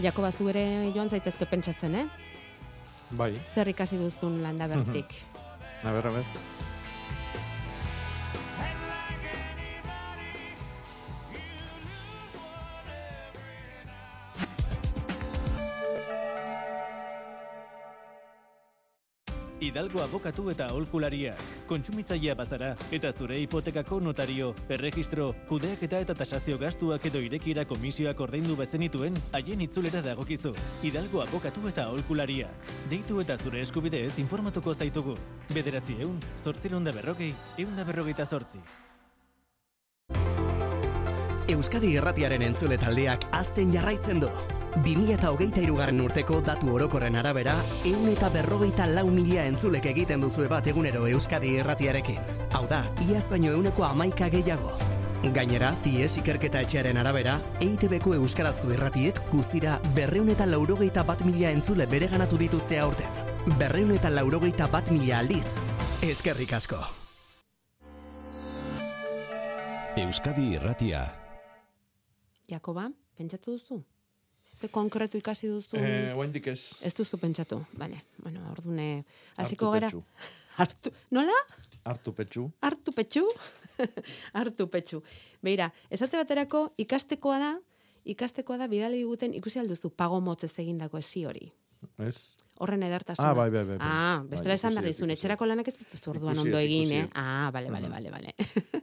[0.00, 0.62] Jakoba zu ere
[0.94, 2.06] joan zaitezke pentsatzen, eh?
[3.10, 5.12] Bai, Zer ikasi duzun landabertik.
[5.84, 6.24] a ber, a ber.
[19.60, 21.34] Hidalgo abokatu eta aholkularia,
[21.68, 28.56] kontsumitzailea bazara eta zure hipotekako notario, erregistro, kudeaketa eta tasazio gastuak edo irekiera komisioak ordaindu
[28.56, 30.54] bezenituen, haien itzulera dagokizu.
[30.82, 32.48] Hidalgo abokatu eta aholkularia.
[32.88, 35.18] Deitu eta zure eskubideez informatuko zaitugu.
[35.52, 38.62] Bederatzi eun, zortziron da berrogei, eun da berrogeita zortzi.
[41.50, 44.32] Euskadi Irratiaren entzule taldeak azten jarraitzen du.
[44.76, 50.66] 2023 garren urteko datu orokorren arabera, eun eta berrogeita lau mila entzulek egiten duzue bat
[50.70, 52.20] egunero Euskadi Irratiarekin.
[52.54, 54.72] Hau da, iaz baino euneko amaika gehiago.
[55.34, 61.84] Gainera, zies ikerketa etxearen arabera, EITB-ko Euskarazko irratiek guztira berreun eta laurogeita bat mila entzule
[61.90, 63.20] bereganatu dituzte aurten.
[63.60, 65.50] Berreun eta laurogeita bat mila aldiz.
[66.00, 66.80] Eskerrik asko.
[70.00, 71.04] Euskadi Irratia.
[72.48, 73.82] Jakoba, pentsatu duzu?
[74.60, 75.76] Ze konkretu ikasi duzu?
[75.76, 76.80] Eh, oraindik ez.
[76.84, 78.02] Ez duzu pentsatu, bale.
[78.20, 79.04] Bueno, ordune,
[79.40, 79.88] hasiko gara.
[80.60, 81.32] Hartu, nola?
[81.88, 82.50] Hartu petxu.
[82.60, 83.22] Hartu petxu?
[84.36, 85.00] Hartu petxu.
[85.42, 87.54] Beira, esate baterako ikastekoa da,
[88.04, 91.48] ikastekoa da bidali diguten ikusi alduzu pago motzez egindako esi hori.
[92.04, 92.36] Ez?
[92.60, 93.30] Horren edertasuna.
[93.30, 93.86] Ah, bai, bai, bai, bai.
[93.88, 97.06] Ah, Bai, bestela esan dut, dizun, ikusi etxerako lanak ez dituzu orduan ondo egin, eh?
[97.16, 97.94] Ah, bale, bale, Mhm.
[97.96, 98.34] bale, bale.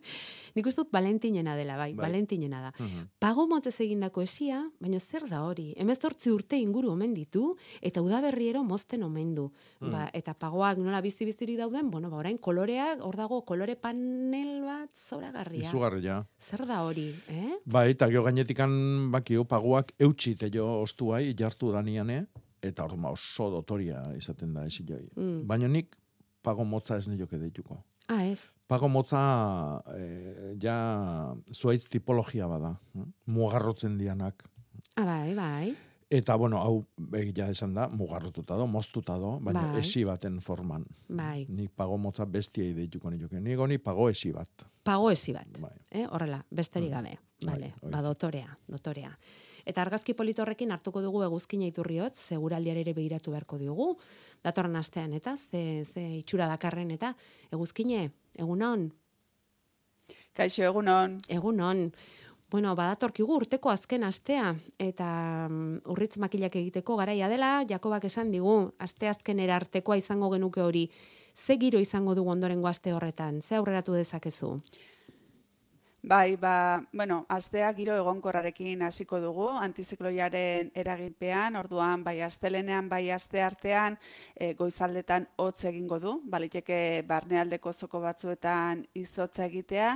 [0.57, 2.07] Nik uste dut Valentinena dela, bai, Bai.
[2.07, 2.71] Valentinena da.
[2.79, 3.07] Mhm.
[3.21, 5.73] Pago motzez egindako esia, baina zer da hori?
[5.77, 9.51] Hemezortzi urte inguru omen ditu, eta udaberriero mozten omen du.
[9.79, 9.91] Mm.
[9.91, 14.89] Ba, eta pagoak nola bizi-bizirik dauden, bueno, ba, orain koloreak, hor dago kolore panel bat
[14.97, 15.69] zoragarria.
[15.69, 16.17] Izugarria.
[16.39, 17.59] Zer da hori, eh?
[17.65, 22.25] Bai, eta gero gainetikan bakio paguak eutxi jo ostuai jartu daniane,
[22.61, 25.05] eta hor ma oso dotoria izaten da esi joi.
[25.15, 25.45] Mm.
[25.47, 25.95] Baina nik
[26.47, 27.81] pago motza ez nioke deituko.
[28.07, 28.47] Ah, ez.
[28.67, 29.19] Pago motza
[29.95, 30.77] eh, ja
[31.51, 32.77] zuaitz tipologia bada.
[33.25, 34.47] Mugarrotzen dianak.
[34.95, 35.75] Ah, bai, bai.
[36.07, 36.85] Eta, bueno, hau
[37.19, 39.81] egia esan da, mugarrotuta do, moztuta do, baina Bai.
[39.81, 40.85] esi baten forman.
[41.11, 41.43] Bai.
[41.51, 43.41] Nik pago motza bestiei deituko nioke.
[43.43, 44.63] Nik honi pago esi bat.
[44.87, 45.59] Pago ezi bat.
[45.59, 45.73] Bai.
[45.91, 46.05] Eh?
[46.07, 47.17] Horrela, besterik gabe.
[47.43, 49.11] Vale, hori ba, dotorea, dotorea.
[49.67, 53.89] Eta argazki politorrekin hartuko dugu eguzkina iturriot, seguraldiare ere begiratu beharko diogu,
[54.45, 57.11] datorren astean, eta ze, ze itxura dakarren, eta
[57.51, 58.05] eguzkine,
[58.39, 58.87] egunon?
[60.37, 61.19] Kaixo, egunon.
[61.27, 61.89] Egunon.
[62.47, 65.07] Bueno, badatorkigu urteko azken astea, eta
[65.49, 70.85] mm, urritz makilak egiteko garaia dela, Jakobak esan digu, aste azkenera artekoa izango genuke hori,
[71.35, 74.55] ze giro izango dugu ondorengo aste horretan, ze aurreratu dezakezu?
[76.07, 83.41] Bai, ba, bueno, astea giro egonkorrarekin hasiko dugu, antizikloiaren eraginpean, orduan bai astelenean, bai aste
[83.43, 83.97] artean,
[84.33, 86.77] e, goizaldetan hotz egingo du, baliteke
[87.09, 89.89] barnealdeko zoko batzuetan izotza egitea,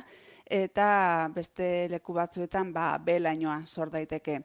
[0.58, 0.90] eta
[1.32, 4.42] beste leku batzuetan ba, belainoa sor daiteke.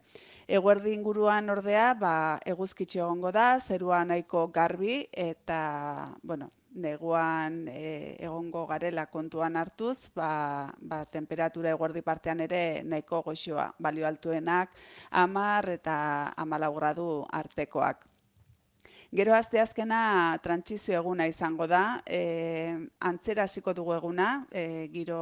[0.46, 2.14] Eguerdi inguruan ordea, ba,
[2.46, 5.58] eguzkitxo egongo da, zerua nahiko garbi, eta,
[6.22, 13.70] bueno, neguan e, egongo garela kontuan hartuz, ba, ba, temperatura eguerdi partean ere nahiko goxoa,
[13.78, 14.76] balio altuenak,
[15.10, 15.96] amar eta
[16.36, 18.04] amalau gradu artekoak.
[19.16, 22.76] Gero aste azkena trantsizio eguna izango da, e,
[23.08, 25.20] antzera hasiko dugu eguna, e, giro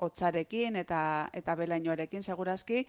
[0.00, 1.00] hotzarekin eta
[1.40, 2.86] eta belainoarekin segurazki,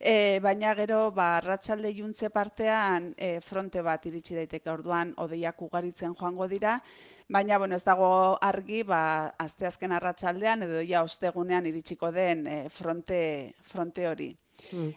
[0.00, 4.74] e, baina gero ba arratsalde juntze partean e, fronte bat iritsi daiteke.
[4.74, 6.80] Orduan odeiak ugaritzen joango dira,
[7.28, 9.02] baina bueno, ez dago argi ba
[9.38, 13.20] asteazken arratsaldean edo ja ostegunean iritsiko den e, fronte
[13.62, 14.32] fronte hori.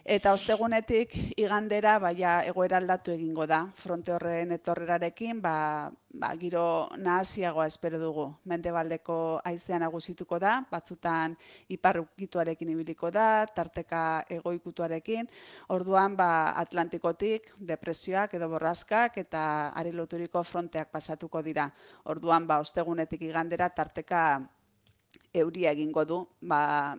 [0.04, 3.66] Eta ostegunetik igandera baia egoera aldatu egingo da.
[3.74, 8.26] Fronte horren etorrerarekin, ba, ba, giro nahasiagoa espero dugu.
[8.48, 11.36] Mendebaldeko haizean nagusituko da, batzutan
[11.76, 15.28] iparrukituarekin ibiliko da, tarteka egoikutuarekin.
[15.76, 16.30] Orduan, ba,
[16.62, 21.68] Atlantikotik depresioak edo borraskak eta ari loturiko fronteak pasatuko dira.
[22.04, 24.22] Orduan, ba, ostegunetik igandera tarteka
[25.36, 26.96] euria egingo du, ba,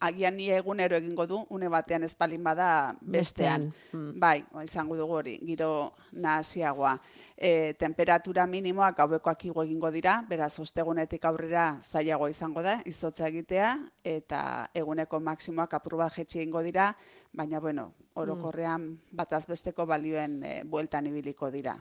[0.00, 3.70] agian ni egunero egingo du, une batean ez balin bada bestean.
[3.70, 6.96] Bestean, Bai, ba, izango dugu hori, giro nahasiagoa.
[7.36, 13.70] E, temperatura minimoak gauekoak igo egingo dira, beraz ostegunetik aurrera zailago izango da, izotza egitea,
[14.04, 14.42] eta
[14.74, 16.90] eguneko maksimoak apur bat jetxi egingo dira,
[17.32, 21.78] baina bueno, orokorrean bataz besteko balioen e, bueltan ibiliko dira.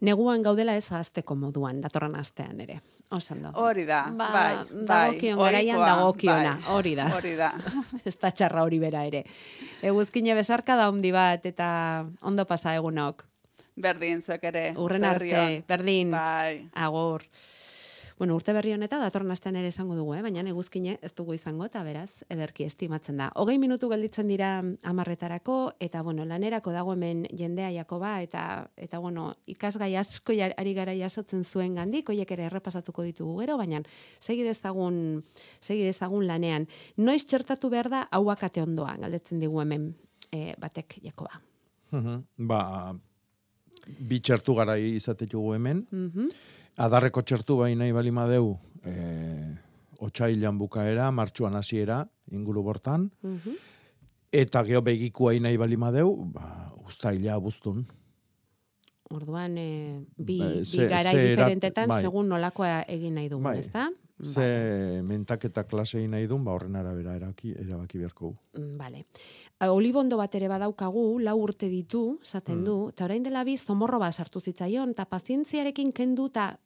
[0.00, 2.78] Neguan gaudela ez ahazteko moduan, datorren astean ere.
[3.12, 3.50] Oso ondo.
[3.60, 5.34] Hori da, Ba, bai, bai.
[5.36, 7.08] garaian dagokiona, bai, hori da.
[7.16, 7.50] Hori da.
[8.08, 9.24] ez da txarra hori bera ere.
[9.82, 13.26] Eguzkine besarka da handi bat eta ondo pasa egunok.
[13.80, 14.64] Berdin, zuek ere.
[14.76, 16.10] Urren arte, berdin.
[16.16, 16.66] Bai.
[16.74, 17.24] Agur.
[18.20, 20.20] Bueno, urte berri honeta datorren astean ere esango dugu, eh?
[20.20, 23.30] baina eguzkine ez dugu izango eta beraz ederki estimatzen da.
[23.40, 24.50] Hogei minutu gelditzen dira
[24.90, 28.42] amarretarako eta bueno, lanerako dago hemen jendea Jakoba eta
[28.76, 33.80] eta bueno, ikasgai asko ari gara jasotzen zuen gandik, hoiek ere errepasatuko ditugu gero, baina
[34.20, 35.24] segi dezagun
[35.58, 36.68] segi dezagun lanean.
[36.98, 39.94] Noiz txertatu behar da hauak ate ondoa, galdetzen digu hemen
[40.28, 41.40] eh, batek Jakoba.
[41.96, 42.24] Mhm.
[42.52, 42.92] Ba,
[43.88, 45.86] bi txertu gara izatetugu hemen.
[45.90, 46.58] Mhm.
[46.80, 48.54] Adarreko txertu bai nahi bali madeu,
[48.88, 48.94] e,
[50.00, 53.56] otxailan bukaera, martxuan hasiera inguru bortan, Mhm.
[54.32, 57.86] eta geho begikua nahi bali madeu, ba, ustaila buztun.
[59.10, 62.00] Orduan, eh, bi, Ba, bi ze- garai ze diferentetan, bai.
[62.02, 63.58] segun nolakoa egin nahi dugun, Bai.
[63.58, 63.90] ezta?
[64.22, 68.34] Ze mentaketa klasei nahi duen, ba horren arabera erabaki, erabaki beharko.
[68.54, 69.06] Mm, Vale.
[69.68, 74.12] Olibondo bat ere badaukagu, lau urte ditu, esaten du, eta orain dela bi zomorro bat
[74.14, 76.58] sartu zitzaion, eta pazientziarekin kendu eta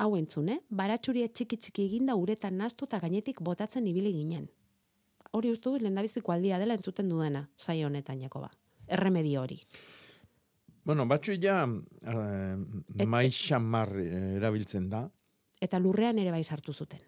[0.00, 0.58] hau entzun, eh?
[0.70, 4.46] Baratxuria txiki txiki eginda uretan nastu eta gainetik botatzen ibili ginen.
[5.36, 8.48] Hori uste dut lehendabiziko aldia dela entzuten dudana, saio honetan, Jakoba.
[8.88, 9.60] Erremedio hori.
[10.84, 15.04] Bueno, batzu ja eh, mai xamar eh, erabiltzen da,
[15.60, 17.00] Eta lurrean ere bai sartu zuten.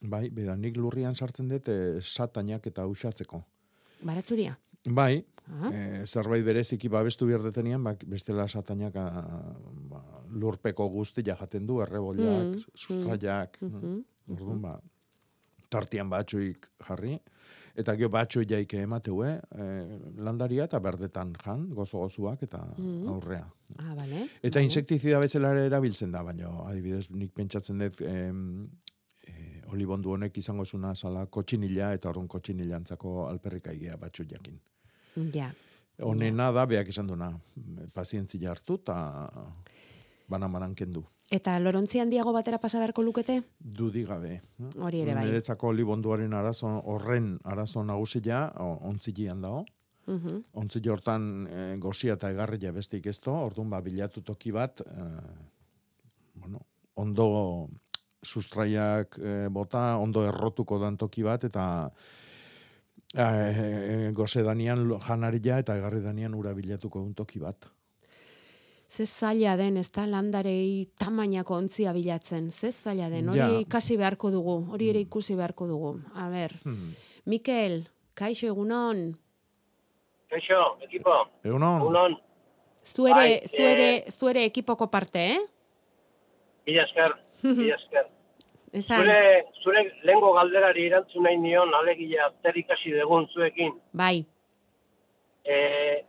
[0.00, 3.42] bai, beda, nik lurrian sartzen dut eh, satainak eta usatzeko.
[4.02, 4.56] Baratzuria.
[4.84, 5.70] Bai, Ah.
[5.72, 9.56] eh, zerbait bereziki babestu behar detenian, bak, bestela satainak ah,
[9.88, 10.02] ba,
[10.38, 13.98] lurpeko guzti jaten du, erreboliak, Mm, sustraiak, mm, mhm,
[14.34, 14.78] orduan, ba,
[15.70, 17.18] tartian batxuik jarri,
[17.76, 23.08] eta gero batxui jaike emateue, eh, landaria eta berdetan jan, gozo-gozuak eta Mhm.
[23.08, 23.46] aurrea.
[23.78, 24.28] Ah, bale.
[24.42, 28.68] Eta insektizida bezala erabiltzen da, baina adibidez nik pentsatzen dut em,
[29.26, 34.58] e, olibondu honek izango zuna zala kotxinila eta orduan kotxinilantzako alperrika igea batzu jakin.
[35.34, 35.52] Ja.
[36.00, 37.32] Honena da, beak esan duna,
[37.92, 39.30] pazientzia hartu eta
[40.28, 41.04] banan-banan kendu.
[41.30, 43.42] Eta lorontzi handiago batera pasa beharko lukete?
[43.58, 44.40] Dudi gabe.
[44.76, 45.26] Hori ere bai.
[45.26, 49.64] Niretzako olibonduaren arazo, horren arazo nagusia, ontzilian dago.
[50.08, 50.38] Mhm.
[50.56, 55.08] Ontzi hortan e, gozia eta egarria bestik ez do, orduan ba, bilatu toki bat, e,
[56.34, 56.62] bueno,
[56.96, 57.68] ondo
[58.22, 61.66] sustraiak e, bota, ondo errotuko dan toki bat, eta
[63.12, 67.68] e, goze danian janaria eta egarri danian ura bilatuko dun toki bat.
[68.88, 72.50] Ze zaila den, ez da, landarei tamainako ontzia bilatzen.
[72.50, 73.60] Ze zaila den, hori Ja.
[73.60, 76.00] ikasi beharko dugu, hori ere ikusi beharko dugu.
[76.14, 76.94] A ber, Hmm.
[77.26, 77.82] Mikel,
[78.14, 79.14] kaixo egunon,
[80.30, 81.10] Kaixo, ekipo.
[81.44, 81.80] Egunon?
[81.82, 82.16] Egunon.
[82.82, 85.38] zu ere, Bai, zu ere, zu ere ekipoko parte, eh?
[86.66, 88.06] Mila esker, mila esker.
[88.72, 93.72] Esan, Zure, zure lengo galderari erantzun nahi nion alegia zer ikasi degun zuekin.
[93.92, 94.24] bai,
[95.44, 96.04] E,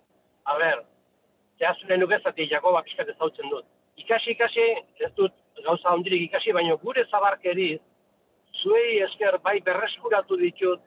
[0.46, 0.86] a ber,
[1.60, 3.66] ja zure nukezati Jakoba pixkat ezautzen dut.
[4.00, 4.66] Ikasi, ikasi,
[5.06, 5.34] ez dut
[5.66, 7.80] gauza hondirik ikasi, baina gure zabarkeriz,
[8.62, 10.82] zuei esker bai berreskuratu ditut,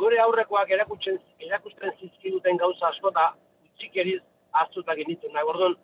[0.00, 3.30] gure aurrekoak erakutzen, erakusten zizkiduten gauza asko eta
[3.78, 4.20] txikeriz
[4.60, 5.32] hartzutak genitzen.
[5.36, 5.76] Da, Orduan,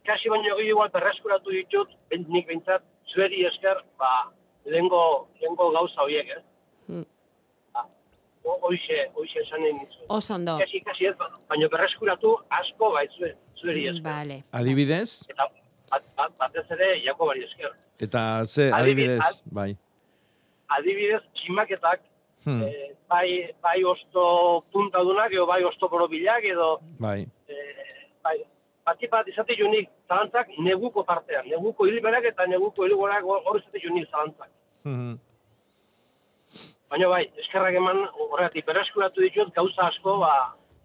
[0.00, 4.12] ikasi baino gehiago berreskuratu ditut, nik behintzat, zueri esker, ba,
[4.68, 6.42] lehengo, lehengo gauza horiek, ez?
[6.88, 7.04] Hmm.
[7.04, 7.13] Ba,
[8.44, 10.00] ho- Hoixe, hoixe esan nahi nizu.
[10.08, 10.56] oso ondo.
[10.58, 11.14] Ikasi, ikasi ez,
[11.48, 14.02] baina berreskuratu asko bai zue, zueri esker.
[14.02, 14.44] Vale.
[14.52, 15.48] Adibidez, Eta
[15.90, 17.70] bat, bat, batez ere, Jakobari esker.
[17.98, 19.76] eta ze Adibi- adibidez, bai.
[20.68, 22.00] Adibidez, tximaketak,
[22.44, 27.22] Hmm, eh, bai, bai osto puntadunak, edo bai osto borobilak, edo bai.
[27.48, 28.42] eh, bai,
[28.84, 34.10] bati bat izate junik zalantzak neguko partean, neguko hilberak eta neguko hilgorak hor izate junik
[34.10, 34.50] zalantzak.
[34.84, 35.16] Mhm.
[36.94, 40.34] Baina bai, eskerrak eman horregatik berreskuratu ditut gauza asko, ba,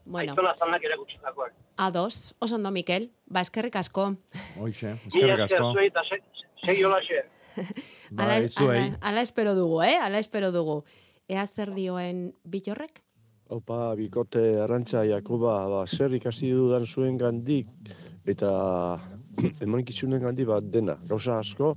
[0.10, 0.32] Bueno.
[0.34, 1.52] Aizona zanak erakutsitakoak.
[1.78, 3.12] Ados, oso ondo, Mikel.
[3.30, 4.08] Ba, eskerrik asko.
[4.58, 6.08] Mila eskerrik esker asko.
[6.10, 7.20] se- segi holaxe.
[8.18, 10.00] Ala, ala, ala espero dugu, eh?
[10.02, 10.80] Ala espero dugu.
[11.30, 13.04] Ea zer dioen bitorrek?
[13.50, 17.68] Opa, bikote arrantza Jakoba, ba, zer ikasi dudan zuen gandik,
[18.26, 18.50] eta
[19.62, 21.76] emankizunen gandik bat dena, gauza asko,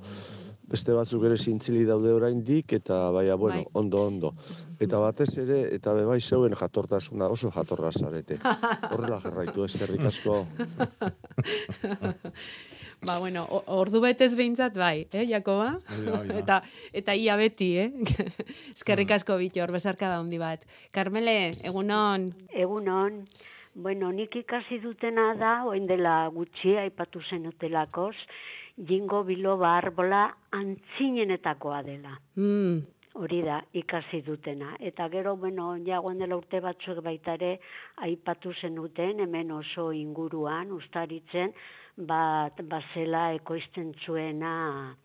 [0.72, 3.80] beste batzuk ere zintzili daude oraindik eta baina, bueno, Bai.
[3.82, 4.32] ondo, ondo.
[4.80, 8.38] Eta batez ere, eta bebai zeuen jatortasuna, oso jatorra zarete.
[8.90, 10.42] Horrela jarraitu, eskerrik asko.
[13.02, 15.72] Ba, bueno, ordu betez behintzat bai, eh, Jakoba?
[15.90, 16.38] Da, hori da.
[16.38, 16.58] eta,
[16.94, 17.88] eta ia beti, eh?
[18.76, 20.62] Eskerrik asko bitor, besarka da handi bat.
[20.94, 22.28] Carmele, egunon.
[22.54, 23.24] Egunon.
[23.74, 28.14] Bueno, nik ikasi dutena da, oin dela gutxi aipatu zenutelakoz,
[28.76, 32.16] jingo biloba arbola antzinenetakoa dela.
[32.36, 32.80] Mm.
[33.14, 34.72] Hori da, ikasi dutena.
[34.80, 37.58] Eta gero, bueno, ja guen dela urte batzuek baita ere
[38.06, 41.52] aipatu zenuten, hemen oso inguruan, ustaritzen,
[42.08, 44.96] bat, bazela ekoizten zuena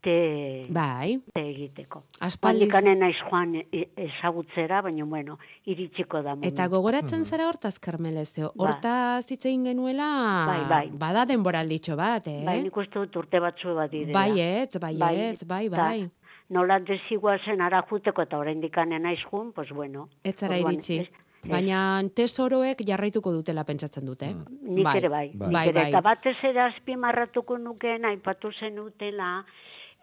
[0.00, 1.20] te, bai.
[1.34, 2.04] te egiteko.
[2.20, 6.48] Aspaldiz- Handikanen naiz joan e- ezagutzera, baina, bueno, iritsiko da momentu.
[6.54, 8.64] Eta gogoratzen zara hortaz, Carmele, zeo, Ba.
[8.68, 10.90] hortaz hitz egin genuela, Bai, bai.
[10.92, 12.42] bada denboralditxo bat, eh?
[12.44, 14.12] Bai, nik uste dut urte batzu bat direla.
[14.20, 16.10] Baietz, baietz, bai, eta bai.
[16.48, 20.08] Nola desigua zen ara juteko eta oraindik dikanen naiz jun, pues bueno.
[20.22, 20.98] Ez zara iritsi.
[21.00, 21.50] ez- ez.
[21.50, 24.34] Baina tesoroek jarraituko dutela pentsatzen dute.
[24.62, 25.30] Nik ere bai.
[25.34, 25.68] Bai, Nik bai.
[25.68, 25.88] ere.
[25.88, 29.44] Eta batez ere azpimarratuko nukeen aipatu zenutela,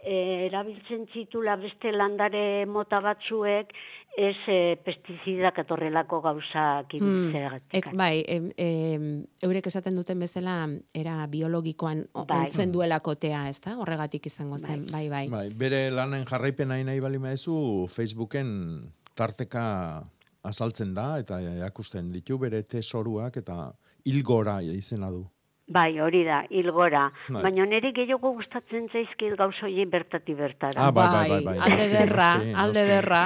[0.04, 3.74] eh, erabiltzen zitula beste landare mota batzuek
[4.18, 7.74] ez eh, pestizidak etorrelako gauzak Hmm, ibiltzeagatik.
[7.80, 12.43] ek, bai, em, em, eurek esaten duten bezala, era biologikoan Bai.
[12.43, 13.78] ontzen duelako tea, ez da?
[13.80, 15.28] Horregatik izango zen, bai, bai.
[15.30, 20.04] Bai, bere lanen jarraipen nahi nahi bali maezu, Facebooken tarteka
[20.43, 23.74] azaltzen da, eta jakusten ditu bere tesoruak, eta
[24.06, 25.26] ilgora izena du.
[25.66, 27.05] Bai, hori da, hilgora.
[27.30, 27.41] Bai.
[27.45, 30.76] Baina niri gehiago gustatzen zaizkit gauza hori bertati bertara.
[30.76, 31.57] Ah, bai, bai, bai, bai.
[31.57, 32.32] alde noski, derra,
[32.64, 33.22] alde derra.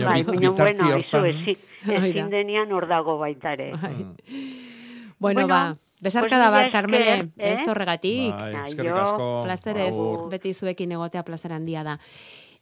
[0.00, 1.58] Bai, baina bueno, izu, ezin,
[1.98, 3.72] ezin denian hor dago baita ere.
[3.76, 4.14] Bueno,
[5.18, 7.52] Bueno, ba, besarka pues bat, Carmele, eh?
[7.52, 8.32] ez horregatik.
[8.34, 9.28] Bai, eskerrik asko.
[9.44, 10.28] Plazerez, Agur.
[10.30, 11.98] beti zuekin egotea plazer handia da.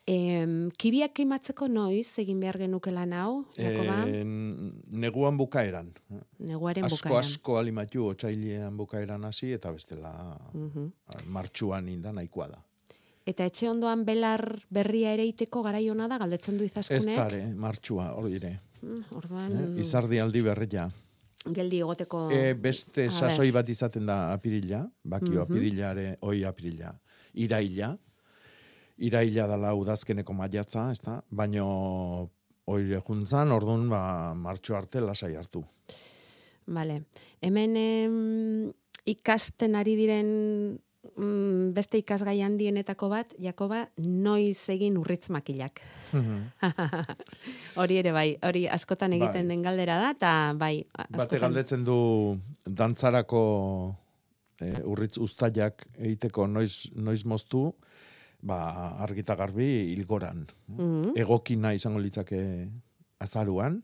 [0.06, 4.02] Em, kibiak keimatzeko noiz egin behar genuke lan hau, Jakoba?
[4.04, 4.20] Eh,
[5.00, 5.94] neguan bukaeran.
[6.44, 7.18] Neguaren asko, bukaeran.
[7.24, 10.12] asko alimatu otsailean bukaeran hasi, eta bestela
[10.52, 10.90] Mhm.
[11.32, 12.62] martxuan inda nahikoa da.
[13.24, 17.16] Eta etxe ondoan belar berria ere iteko garai ona da, galdetzen du Ez izaskunek.
[17.16, 18.60] dare, martxua, hori dire.
[18.82, 19.80] Mm, Orduan, Eh?
[19.80, 20.90] Izardi aldi berria.
[21.46, 22.30] geldi egoteko...
[22.30, 25.40] E, beste sasoi bat izaten da apirila, bakio Mhm.
[25.42, 26.98] apirilare, oi apirila,
[27.34, 27.98] iraila,
[28.98, 31.18] iraila dala udazkeneko maiatza, ez da?
[31.30, 32.30] Baino,
[32.70, 35.64] oire juntzan, orduan, ba, martxo arte lasai hartu.
[36.66, 37.02] Vale.
[37.44, 38.72] Hemen em,
[39.04, 40.28] ikasten ari diren
[41.16, 45.82] mm, beste ikasgai handienetako bat, Jakoba, noiz egin urritz makilak.
[47.80, 49.50] hori ere bai, hori askotan egiten Bai.
[49.56, 51.40] den galdera da, eta bai, a- Bate askotan...
[51.48, 51.98] galdetzen du
[52.64, 53.42] dantzarako
[54.60, 57.72] e, urritz ustaiak egiteko noiz, noiz moztu,
[58.44, 58.60] ba,
[59.00, 60.46] argita garbi hilgoran.
[60.68, 61.16] Mhm.
[61.16, 62.40] Egokina izango litzake
[63.24, 63.80] azaruan,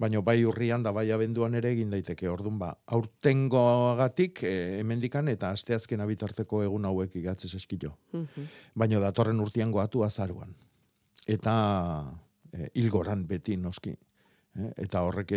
[0.00, 2.28] baina bai urrian da bai abenduan ere egin daiteke.
[2.30, 7.96] Ordun ba, aurtengoagatik e, hemendikan eta asteazkena bitarteko egun hauek igatzez eskilo.
[8.12, 8.46] Mhm.
[8.74, 10.54] Baina datorren urtean goatu azaruan.
[11.26, 11.54] Eta
[12.52, 13.96] e, hilgoran beti noski.
[14.58, 15.30] Eh, Eta horrek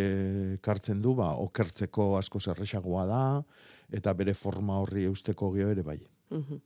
[0.58, 3.24] ekartzen du, ba, okertzeko asko zerrexagoa da,
[3.94, 6.00] eta bere forma horri eusteko geo ere bai.
[6.30, 6.62] Mhm.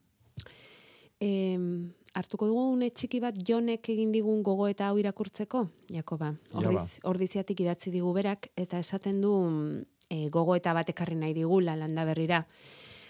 [1.19, 6.33] Em, hartuko dugu une txiki bat jonek egin digun gogo eta hau irakurtzeko, Jakoba.
[6.53, 6.67] Ja, ba.
[6.69, 11.35] Ordiz, ordiziatik idatzi digu berak, eta esaten du mm, e, gogo eta bat ekarri nahi
[11.35, 12.45] digula landa berrira.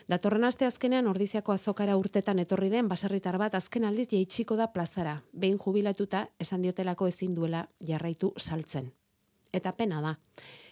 [0.10, 5.20] Datorren aste azkenean ordiziako azokara urtetan etorri den baserritar bat azken aldiz jeitsiko da plazara.
[5.34, 8.90] Behin jubilatuta esan diotelako ezin duela jarraitu saltzen.
[9.54, 10.16] Eta pena da.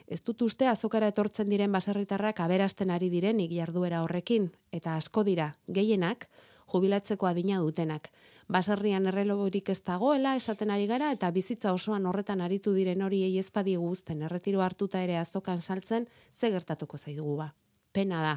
[0.08, 5.52] Ez dut uste azokara etortzen diren baserritarrak aberasten ari direnik jarduera horrekin, eta asko dira,
[5.68, 6.30] gehienak,
[6.72, 8.10] jubilatzeko adina dutenak.
[8.48, 13.76] Baserrian erreloborik ez dagoela, esaten ari gara, eta bizitza osoan horretan aritu diren horiei ezpadi
[13.76, 17.50] guzten, erretiro hartuta ere azokan saltzen, ze gertatuko zaigu ba.
[17.92, 18.36] Pena da.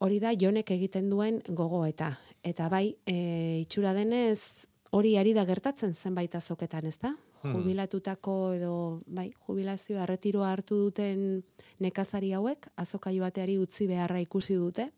[0.00, 2.16] Hori da jonek egiten duen gogoeta.
[2.42, 7.14] Eta bai, e, itxura denez, hori ari da gertatzen zenbait azoketan, ez da?
[7.42, 7.54] Hmm.
[7.54, 8.72] Jubilatutako edo,
[9.06, 11.42] bai, jubilazioa erretiroa hartu duten
[11.80, 14.90] nekazari hauek, azokai bateari utzi beharra ikusi dute,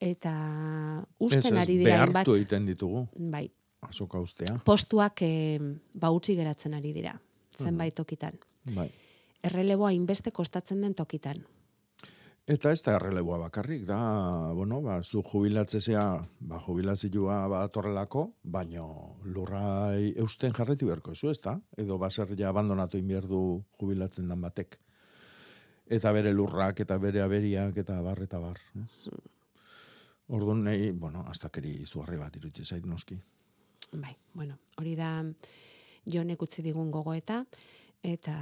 [0.00, 3.06] eta usten Ez, ari dira hainbat, behartu egiten ditugu.
[3.16, 4.58] bai, Azoka ustea.
[4.64, 5.58] postuak e,
[5.94, 7.20] ba utzi geratzen ari dira,
[7.56, 8.38] zenbait tokitan.
[8.74, 8.90] Bai.
[9.42, 11.44] erreleboa inbeste kostatzen den tokitan.
[12.48, 20.14] Eta ez da erreleboa bakarrik, da, bueno, ba, zu jubilatzezea, ba, jubilazioa badatorrelako, baino lurrai
[20.16, 21.60] eusten jarretu beharko zu, ez da?
[21.76, 24.78] Edo baser ja abandonatu inbierdu jubilatzen dan batek.
[25.86, 28.58] Eta bere lurrak, eta bere aberiak, eta bar, eta bar.
[28.82, 29.08] Ez?
[30.28, 33.16] Orduan, nahi, bueno, astakeri zuharri bat irutxe zait noski.
[33.92, 35.22] Bai, bueno, hori da
[36.04, 37.42] jonek utzi digun gogoeta,
[38.04, 38.36] eta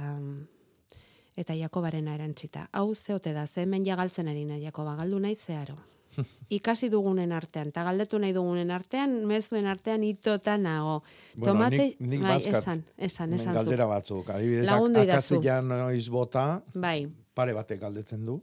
[1.37, 2.65] eta Jakobaren erantzita.
[2.73, 5.77] Hau zeote da, ze hemen jagaltzen ari nahi Jakoba, galdu nahi zeharo.
[6.57, 11.03] Ikasi dugunen artean, eta galdetu nahi dugunen artean, mezuen artean itota nago.
[11.35, 13.59] Bueno, Tomate, nik, nik bai, bazkat, esan, esan, esan zu.
[13.61, 17.05] Galdera batzuk, adibidez, akazeia noiz bota, Bai,
[17.37, 18.41] pare batek galdetzen du.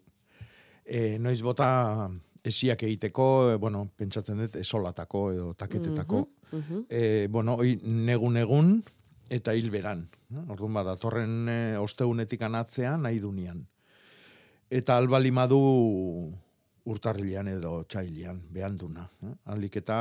[0.85, 1.67] E, noiz bota
[2.45, 6.27] esiak egiteko, e, bueno, pentsatzen dut, esolatako edo taketetako.
[6.51, 6.85] Mhm, mhm.
[6.89, 8.77] E, bueno, hoi negun-egun
[9.33, 10.07] eta hilberan.
[10.49, 13.65] Orduan bada, torren e, osteunetik anatzea nahi dunian.
[14.71, 15.61] Eta albalimadu
[16.91, 19.07] urtarrilean edo txailian, behanduna.
[19.25, 19.33] Eh?
[19.55, 19.99] Alik eta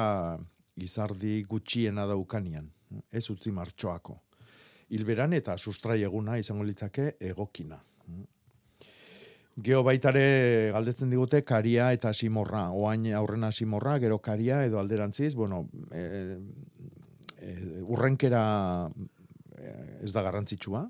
[0.84, 3.04] izardi gutxiena daukanian, eh?
[3.20, 4.18] ez utzi martxoako.
[4.94, 7.80] Hilberan eta sustrai eguna izango litzake egokina.
[9.62, 12.72] Geo baitare galdetzen digute karia eta simorra.
[12.74, 16.40] Oain aurrena simorra, gero karia edo alderantziz, bueno, e,
[17.38, 18.44] e, urrenkera
[19.60, 20.88] eh, ez da garrantzitsua,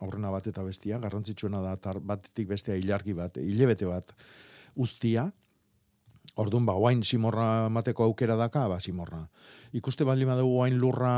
[0.00, 4.16] aurrena bat eta bestia, garrantzitsuena da tar, batetik bestea ilargi bat, hilebete bat
[4.76, 5.30] ustia,
[6.36, 9.22] Orduan, ba, oain simorra mateko aukera daka, ba, simorra.
[9.78, 11.12] Ikuste baldin badugu oain lurra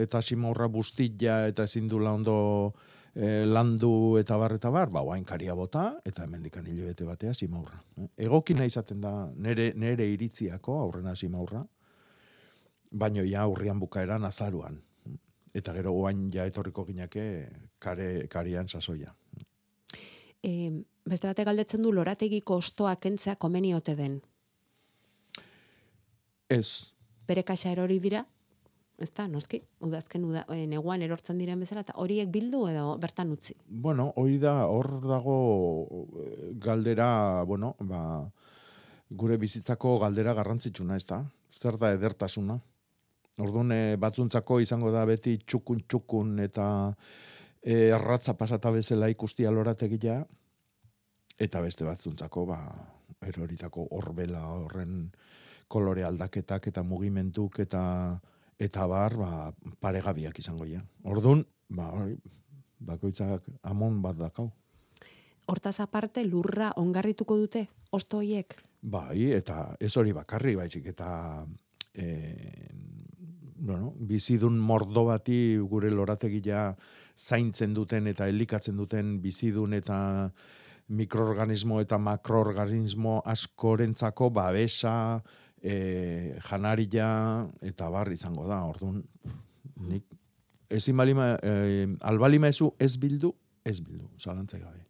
[0.00, 2.36] eta simorra bustilla eta ezin dula ondo
[3.14, 7.80] eh, landu eta bar eta bar, ba, oain karia bota eta hemendikan hilebete batea simorra.
[7.98, 8.08] Eh?
[8.26, 11.64] Egokina izaten da nere, nere iritziako aurrena simaurra,
[12.90, 14.80] baino ja aurrian bukaeran azaruan.
[15.54, 17.48] Eta gero oain ja etorriko ginake
[17.78, 19.14] kare, karian sasoia.
[20.44, 20.70] e,
[21.08, 24.20] beste batek galdetzen du lorategiko ostoa kentzea komeni ote den.
[26.48, 26.94] Ez,
[27.24, 28.26] Bere kaxa erori dira,
[28.98, 33.32] ez da, noski, udazken uda, e, neguan erortzen diren bezala, eta horiek bildu edo bertan
[33.34, 33.56] utzi.
[33.66, 35.38] Bueno, hori da, hor dago
[36.22, 37.08] eh, galdera,
[37.48, 38.04] bueno, ba,
[39.10, 41.24] gure bizitzako galdera garrantzitsuna, ez da?
[41.54, 42.58] Zer da edertasuna?
[43.42, 46.66] Orduan, eh, batzuntzako izango da beti txukun txukun eta
[47.62, 50.20] eh, erratza pasata bezala ikustia lorategia,
[51.34, 52.60] eta beste batzuntzako, ba,
[53.26, 55.08] eroritako horbela horren
[55.68, 57.82] kolore aldaketak eta mugimentuk eta
[58.58, 59.30] eta bar, ba,
[59.80, 60.82] paregabiak izango ja.
[61.04, 61.90] Orduan, ba,
[62.84, 64.50] bakoitzak amon bat dakau.
[65.46, 68.56] Hortaz aparte, lurra ongarrituko dute, osto hoiek.
[68.80, 71.44] Bai, eta ez hori bakarri, baizik, eta
[71.94, 72.08] e,
[73.64, 76.74] bueno, bizidun mordo bati gure lorategia
[77.16, 79.98] zaintzen duten eta elikatzen duten bizidun eta
[80.88, 85.22] mikroorganismo eta makroorganismo askorentzako babesa,
[85.64, 87.08] e, janaria
[87.64, 88.60] eta bar izango da.
[88.68, 89.00] Orduan,
[89.88, 90.04] nik
[90.68, 93.32] ezin balima, e, albalima ezu ez bildu,
[93.64, 94.84] ez bildu, zalantzai gabe.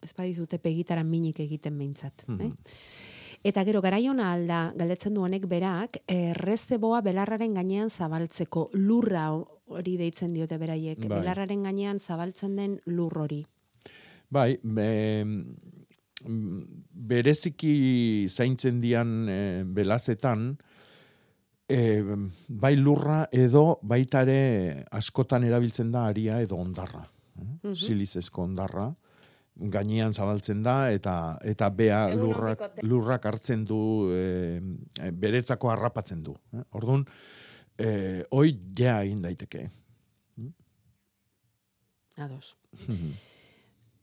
[0.00, 2.24] Ez badizute pegitara minik egiten behintzat.
[2.26, 2.40] Mhm.
[2.40, 2.76] eh?
[3.42, 10.34] Eta gero, garaiona alda, galdetzen du honek berak, errezeboa belarraren gainean zabaltzeko lurra hori deitzen
[10.36, 10.98] diote beraiek.
[11.06, 11.22] Bai.
[11.22, 13.40] Belarraren gainean zabaltzen den lur hori.
[14.30, 15.79] Bai, be, mm,
[16.20, 20.50] bereziki zaintzen dian e, belazetan,
[21.70, 22.02] e,
[22.48, 27.04] bai lurra edo baitare askotan erabiltzen da aria edo ondarra.
[27.40, 27.74] Mhm.
[27.74, 28.90] Silizezko ondarra,
[29.60, 33.80] gainean zabaltzen da eta eta bea lurrak, lurrak hartzen du
[34.14, 34.60] e,
[35.00, 36.36] e, beretzako harrapatzen du.
[36.54, 36.64] Eh?
[36.78, 37.04] Orduan,
[37.76, 39.68] e, hoi ja egin daiteke.
[42.20, 42.54] Ados.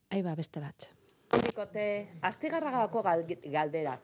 [0.10, 0.88] Ai ba, beste bat.
[1.32, 4.00] Bikote, astigarragako gal- galdera.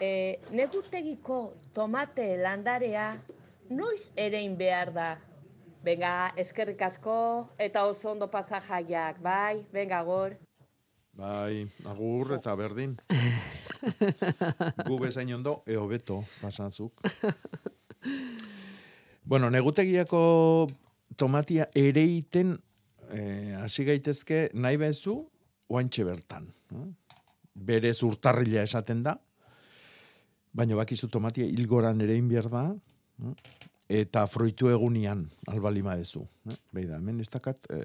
[0.00, 3.12] E, negutegiko tomate landarea
[3.70, 5.08] noiz erein behar da?
[5.84, 9.66] Venga, eskerrik asko eta oso ondo pasa jaiak, bai?
[9.72, 10.36] Venga, gor.
[11.16, 12.96] Bai, agur eta berdin.
[14.88, 17.00] Gu bezain ondo, eo beto, pasatzuk.
[19.24, 20.68] bueno, negutegiako
[21.16, 22.58] tomatia ereiten
[23.12, 25.29] eh, hasi gaitezke nahi bezu
[25.70, 26.50] oantxe bertan.
[27.54, 29.16] Berez urtarrila esaten da,
[30.52, 32.64] baina bakizu tomatia hilgoran erein behar da,
[33.90, 36.22] eta fruitu egunian albalima dezu.
[36.74, 37.84] Beida, hemen ez dakat, eh,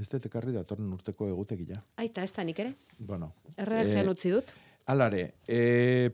[0.00, 1.80] ez dut ekarri datorren urteko egutegia.
[1.96, 2.74] Aita, ez da nik ere?
[2.98, 3.32] Bueno.
[3.56, 4.52] Erredakzioan eh, utzi dut.
[4.92, 6.10] Alare, e,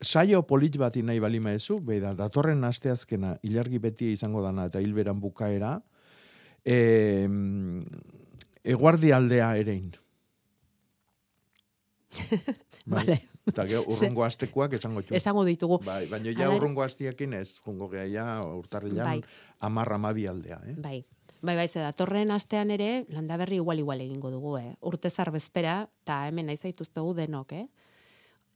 [0.00, 5.20] saio polit bati nahi balima ezu, beida, datorren asteazkena ilargi beti izango dana eta hilberan
[5.20, 5.74] bukaera,
[6.64, 7.28] e,
[8.66, 9.94] eguardi aldea erein.
[12.86, 13.16] Bai, Vale.
[13.46, 15.14] Eta gero urrungo astekoak esango txu.
[15.18, 15.78] Esango ditugu.
[15.86, 19.20] Bai, baina ja urrungo astiakin ez, jungo gea ja urtarrilan Bai.
[19.68, 20.74] amar amabi aldea, eh?
[20.82, 20.98] Bai.
[21.46, 24.72] Bai, bai, ze datorren astean ere, landaberri igual igual egingo dugu, eh?
[24.80, 27.66] Urtezar bezpera, eta hemen nahi zaituztegu denok, eh?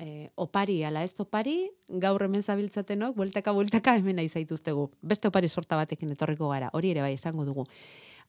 [0.01, 1.69] E, opari, ala ez opari,
[2.03, 4.89] gaur hemen zabiltzatenok, bueltaka, bueltaka hemen nahi zaituztegu.
[5.03, 7.67] Beste opari sorta batekin etorriko gara, hori ere bai esango dugu.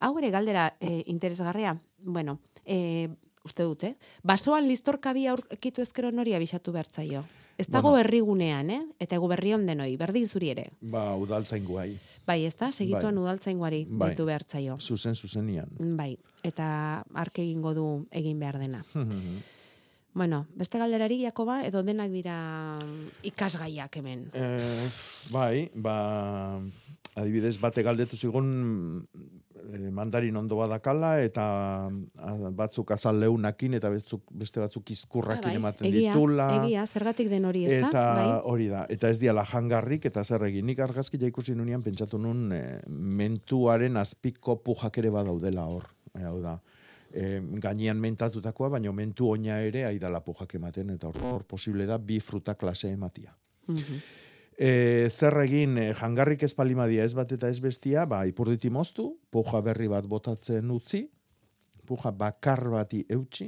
[0.02, 3.10] Hau ere galdera e, interesgarria, bueno, e,
[3.46, 3.96] uste dute,
[4.26, 7.24] basoan listorka bi aurkitu ezkero nori abisatu bertzaio.
[7.62, 8.00] Ez dago Bueno.
[8.02, 8.82] herrigunean, eh?
[8.98, 10.72] Eta egu berri on denoi, berdin zuri ere.
[10.82, 11.92] Ba, udaltzain guai.
[12.26, 12.72] Bai, ez da?
[12.72, 13.24] Segituan Bai.
[13.24, 14.10] udaltzaingoari Bai.
[14.10, 14.78] deitu behartzaio.
[14.80, 15.70] Zuzen, zuzenian.
[15.98, 18.84] Bai, eta arke egingo du egin behar dena.
[20.14, 22.78] Bueno, beste galderari, Jakoba, edo denak dira
[23.24, 24.26] ikasgaiak hemen.
[24.36, 24.90] Eh,
[25.32, 26.60] bai, ba,
[27.16, 28.48] adibidez, bate galdetu zigun
[29.74, 31.46] eh, mandarin ondo badakala, eta
[31.90, 36.48] ah, batzuk azal leunakin, eta batzuk, beste batzuk izkurrakin Ah, bai, ematen egia, ditula.
[36.62, 38.04] Egia, zergatik den hori, ez Eta?
[38.16, 38.28] Bai.
[38.52, 40.66] hori da, eta ez diala jangarrik, eta zer egin.
[40.72, 45.90] Nik argazki ikusi nunean pentsatu nun eh, mentuaren azpiko pujak ere badaudela hor.
[46.16, 46.58] Eh, hau da,
[47.14, 51.98] eh, gainean mentatutakoa, baina mentu oina ere aidala pujak ematen, eta hor, hor posible da
[51.98, 53.36] bi fruta klase ematia.
[53.68, 54.02] Mhm.
[54.62, 59.08] E, zer egin e, jangarrik ez palimadia ez bat eta ez bestia, ba, ipurditi moztu,
[59.34, 61.08] puja berri bat botatzen utzi,
[61.90, 63.48] puja bakar bati eutxi,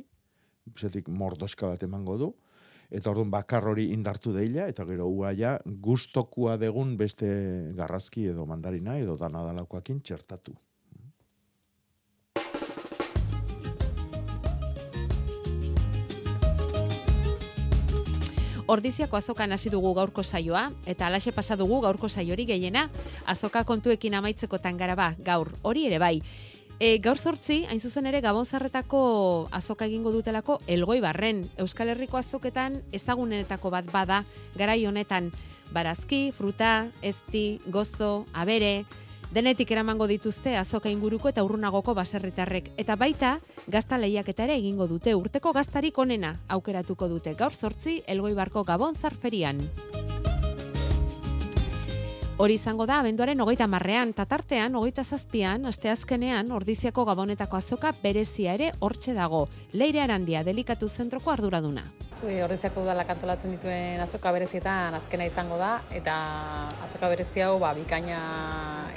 [0.73, 2.31] zetik mordoska bat emango du,
[2.89, 5.53] eta orduan bakar hori indartu deila, eta gero ua ja
[5.85, 7.29] gustokua degun beste
[7.77, 10.57] garrazki edo mandarina edo danadalakoakin txertatu.
[18.73, 22.87] Ordiziako azokan hasi dugu gaurko saioa, eta alaxe pasa dugu gaurko saiori gehiena,
[23.29, 26.15] azoka kontuekin amaitzeko tangara ba, gaur, hori ere bai.
[26.79, 29.03] E, gaur sortzi, hain zuzen ere, Gabonzarretako
[29.53, 31.43] azoka egingo dutelako elgoi barren.
[31.61, 34.23] Euskal Herriko azoketan ezagunenetako bat bada,
[34.57, 35.29] garai honetan,
[35.71, 38.87] barazki, fruta, ezti, gozo, abere,
[39.33, 42.69] denetik eramango dituzte azoka inguruko eta urrunagoko baserritarrek.
[42.77, 43.33] Eta baita,
[43.67, 49.65] gazta lehiaketa ere egingo dute, urteko gaztarik onena aukeratuko dute gaur sortzi elgoibarko Gabon zarferian.
[52.41, 58.71] Hori izango da, abenduaren hogeita marrean, tatartean, hogeita zazpian, asteazkenean, ordiziako gabonetako azoka berezia ere
[58.81, 59.43] hortxe dago.
[59.77, 61.83] Leire Arandia, delikatu zentroko arduraduna.
[62.23, 66.15] E, Ordiziako udalak antolatzen dituen azoka berezietan azkena izango da, eta
[66.87, 68.23] azoka berezi hau ba, bikaina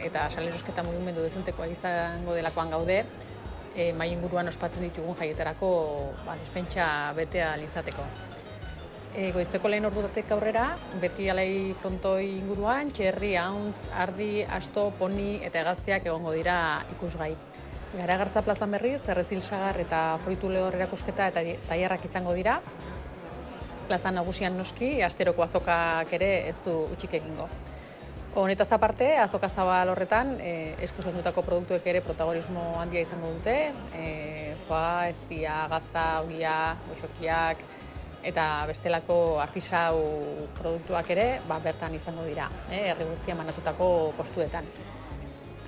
[0.07, 3.03] eta salerosketa mugimendu dezentekoa izango delakoan gaude,
[3.75, 5.75] e, mai inguruan ospatzen ditugun jaietarako
[6.25, 6.89] ba, despentsa
[7.21, 8.09] betea izateko.
[9.17, 10.67] E, goitzeko lehen ordutatek aurrera,
[11.01, 16.57] beti alai frontoi inguruan, txerri, hauntz, ardi, asto, poni eta egaztiak egongo dira
[16.93, 17.31] ikusgai.
[17.95, 22.59] Garagartza plazan berriz, errezil sagar eta fruitu lehor erakusketa eta tailerrak izango dira.
[23.89, 27.49] Plaza nagusian noski, asteroko azokak ere ez du utxik egingo.
[28.37, 33.57] Honetaz aparte, azoka zabal horretan, e, eskuz landutako produktuek ere protagonismo handia izango dute.
[33.97, 34.13] E,
[34.69, 36.59] foa, eztia, gazta, ogia,
[36.91, 37.65] goxokiak,
[38.27, 39.99] eta bestelako artisau
[40.59, 44.67] produktuak ere ba, bertan izango dira, eh, herri guztia manatutako postuetan.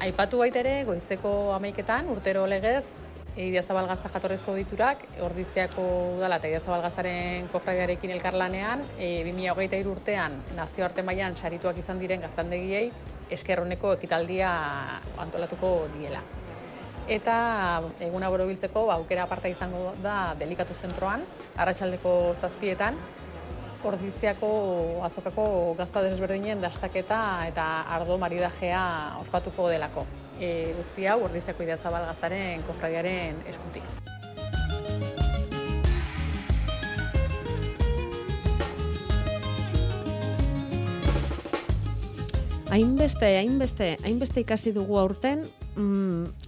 [0.03, 2.87] Aipatu baita ere, goizeko amaiketan, urtero legez,
[3.39, 5.83] Idiazabal gazta jatorrezko diturak, ordiziako
[6.17, 12.89] udala eta Idiazabal gaztaren kofradiarekin elkarlanean, e, 2023 urtean nazioarte mailan sarituak izan diren gaztandegiei
[13.31, 14.51] eskerroneko ekitaldia
[15.23, 16.25] antolatuko diela.
[17.09, 17.35] Eta
[18.05, 21.23] eguna borobiltzeko ba, aukera aparta izango da delikatu zentroan,
[21.57, 22.99] arratsaldeko zazpietan,
[23.89, 24.49] Ordiziako
[25.07, 28.83] azokako gazta desberdinen dastaketa eta ardo maridajea
[29.23, 30.03] ospatuko delako.
[30.41, 33.87] E, guzti hau Ordiziako Idiazabal gaztaren kofradiaren eskutik.
[42.69, 45.47] Hainbeste, hainbeste, hainbeste ikasi dugu aurten,
[45.77, 46.48] mm,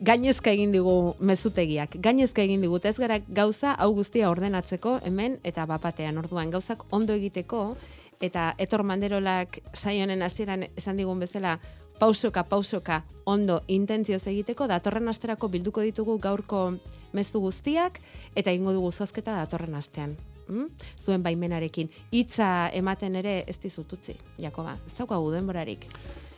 [0.00, 1.96] gainezka egin digu mezutegiak.
[2.02, 7.14] Gainezka egin digu, ez gara gauza hau guztia ordenatzeko hemen eta bapatean orduan gauzak ondo
[7.14, 7.76] egiteko
[8.20, 11.58] eta etor manderolak saionen hasieran esan digun bezala
[11.98, 16.76] pausoka pausoka ondo intentzioz egiteko datorren asterako bilduko ditugu gaurko
[17.12, 18.00] mezu guztiak
[18.34, 20.16] eta egingo dugu zozketa datorren astean.
[20.48, 20.68] Mm?
[21.02, 21.88] Zuen baimenarekin.
[22.12, 24.76] Hitza ematen ere ez dizut utzi, Jakoba.
[24.86, 25.88] Ez daukagu denborarik.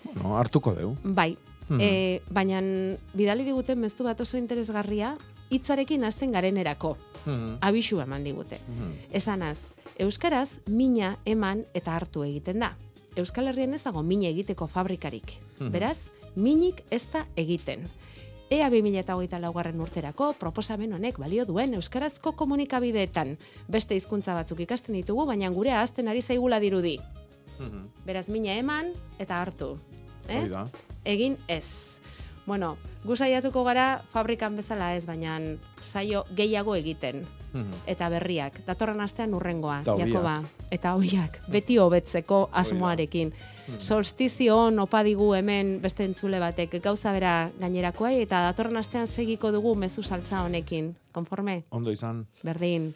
[0.04, 0.94] Bueno, hartuko deu.
[1.04, 1.36] Bai,
[1.68, 1.80] Mhm.
[1.80, 2.60] e, baina
[3.14, 5.16] bidali diguten mezu bat oso interesgarria,
[5.50, 6.96] hitzarekin hasten garenerako.
[7.26, 7.58] Mhm.
[7.60, 8.60] Abisua eman digute.
[9.12, 9.58] Esanaz,
[9.98, 12.76] Euskaraz mina eman eta hartu egiten da.
[13.18, 15.32] Euskal Herrian ez dago mina egiteko fabrikarik.
[15.58, 15.72] Mhm.
[15.72, 17.88] Beraz, minik ez da egiten.
[18.48, 23.36] Ea 2008 laugarren urterako proposamen honek balio duen euskarazko komunikabideetan.
[23.68, 26.98] Beste hizkuntza batzuk ikasten ditugu, baina gure ahazten ari zaigula dirudi.
[28.06, 29.76] Beraz, mina eman eta hartu.
[30.28, 30.38] Eh?
[30.38, 30.68] Hori da.
[31.08, 31.64] Egin ez.
[32.44, 35.38] Bueno, gu saiatuko gara fabrikan bezala ez, baina
[35.80, 37.24] saio gehiago egiten.
[37.88, 38.60] Eta berriak.
[38.66, 39.94] Datorren astean urrengoa, Eta.
[39.96, 40.34] Jakoba.
[40.70, 41.40] Eta hoiak.
[41.48, 43.32] Beti hobetzeko asmoarekin.
[43.78, 49.52] Solstizio on opa digu hemen beste entzule batek gauza bera gainerakoa eta datorren astean segiko
[49.52, 50.94] dugu mezu saltza honekin.
[51.12, 51.62] Konforme?
[51.70, 52.26] Ondo izan.
[52.44, 52.92] Berdin.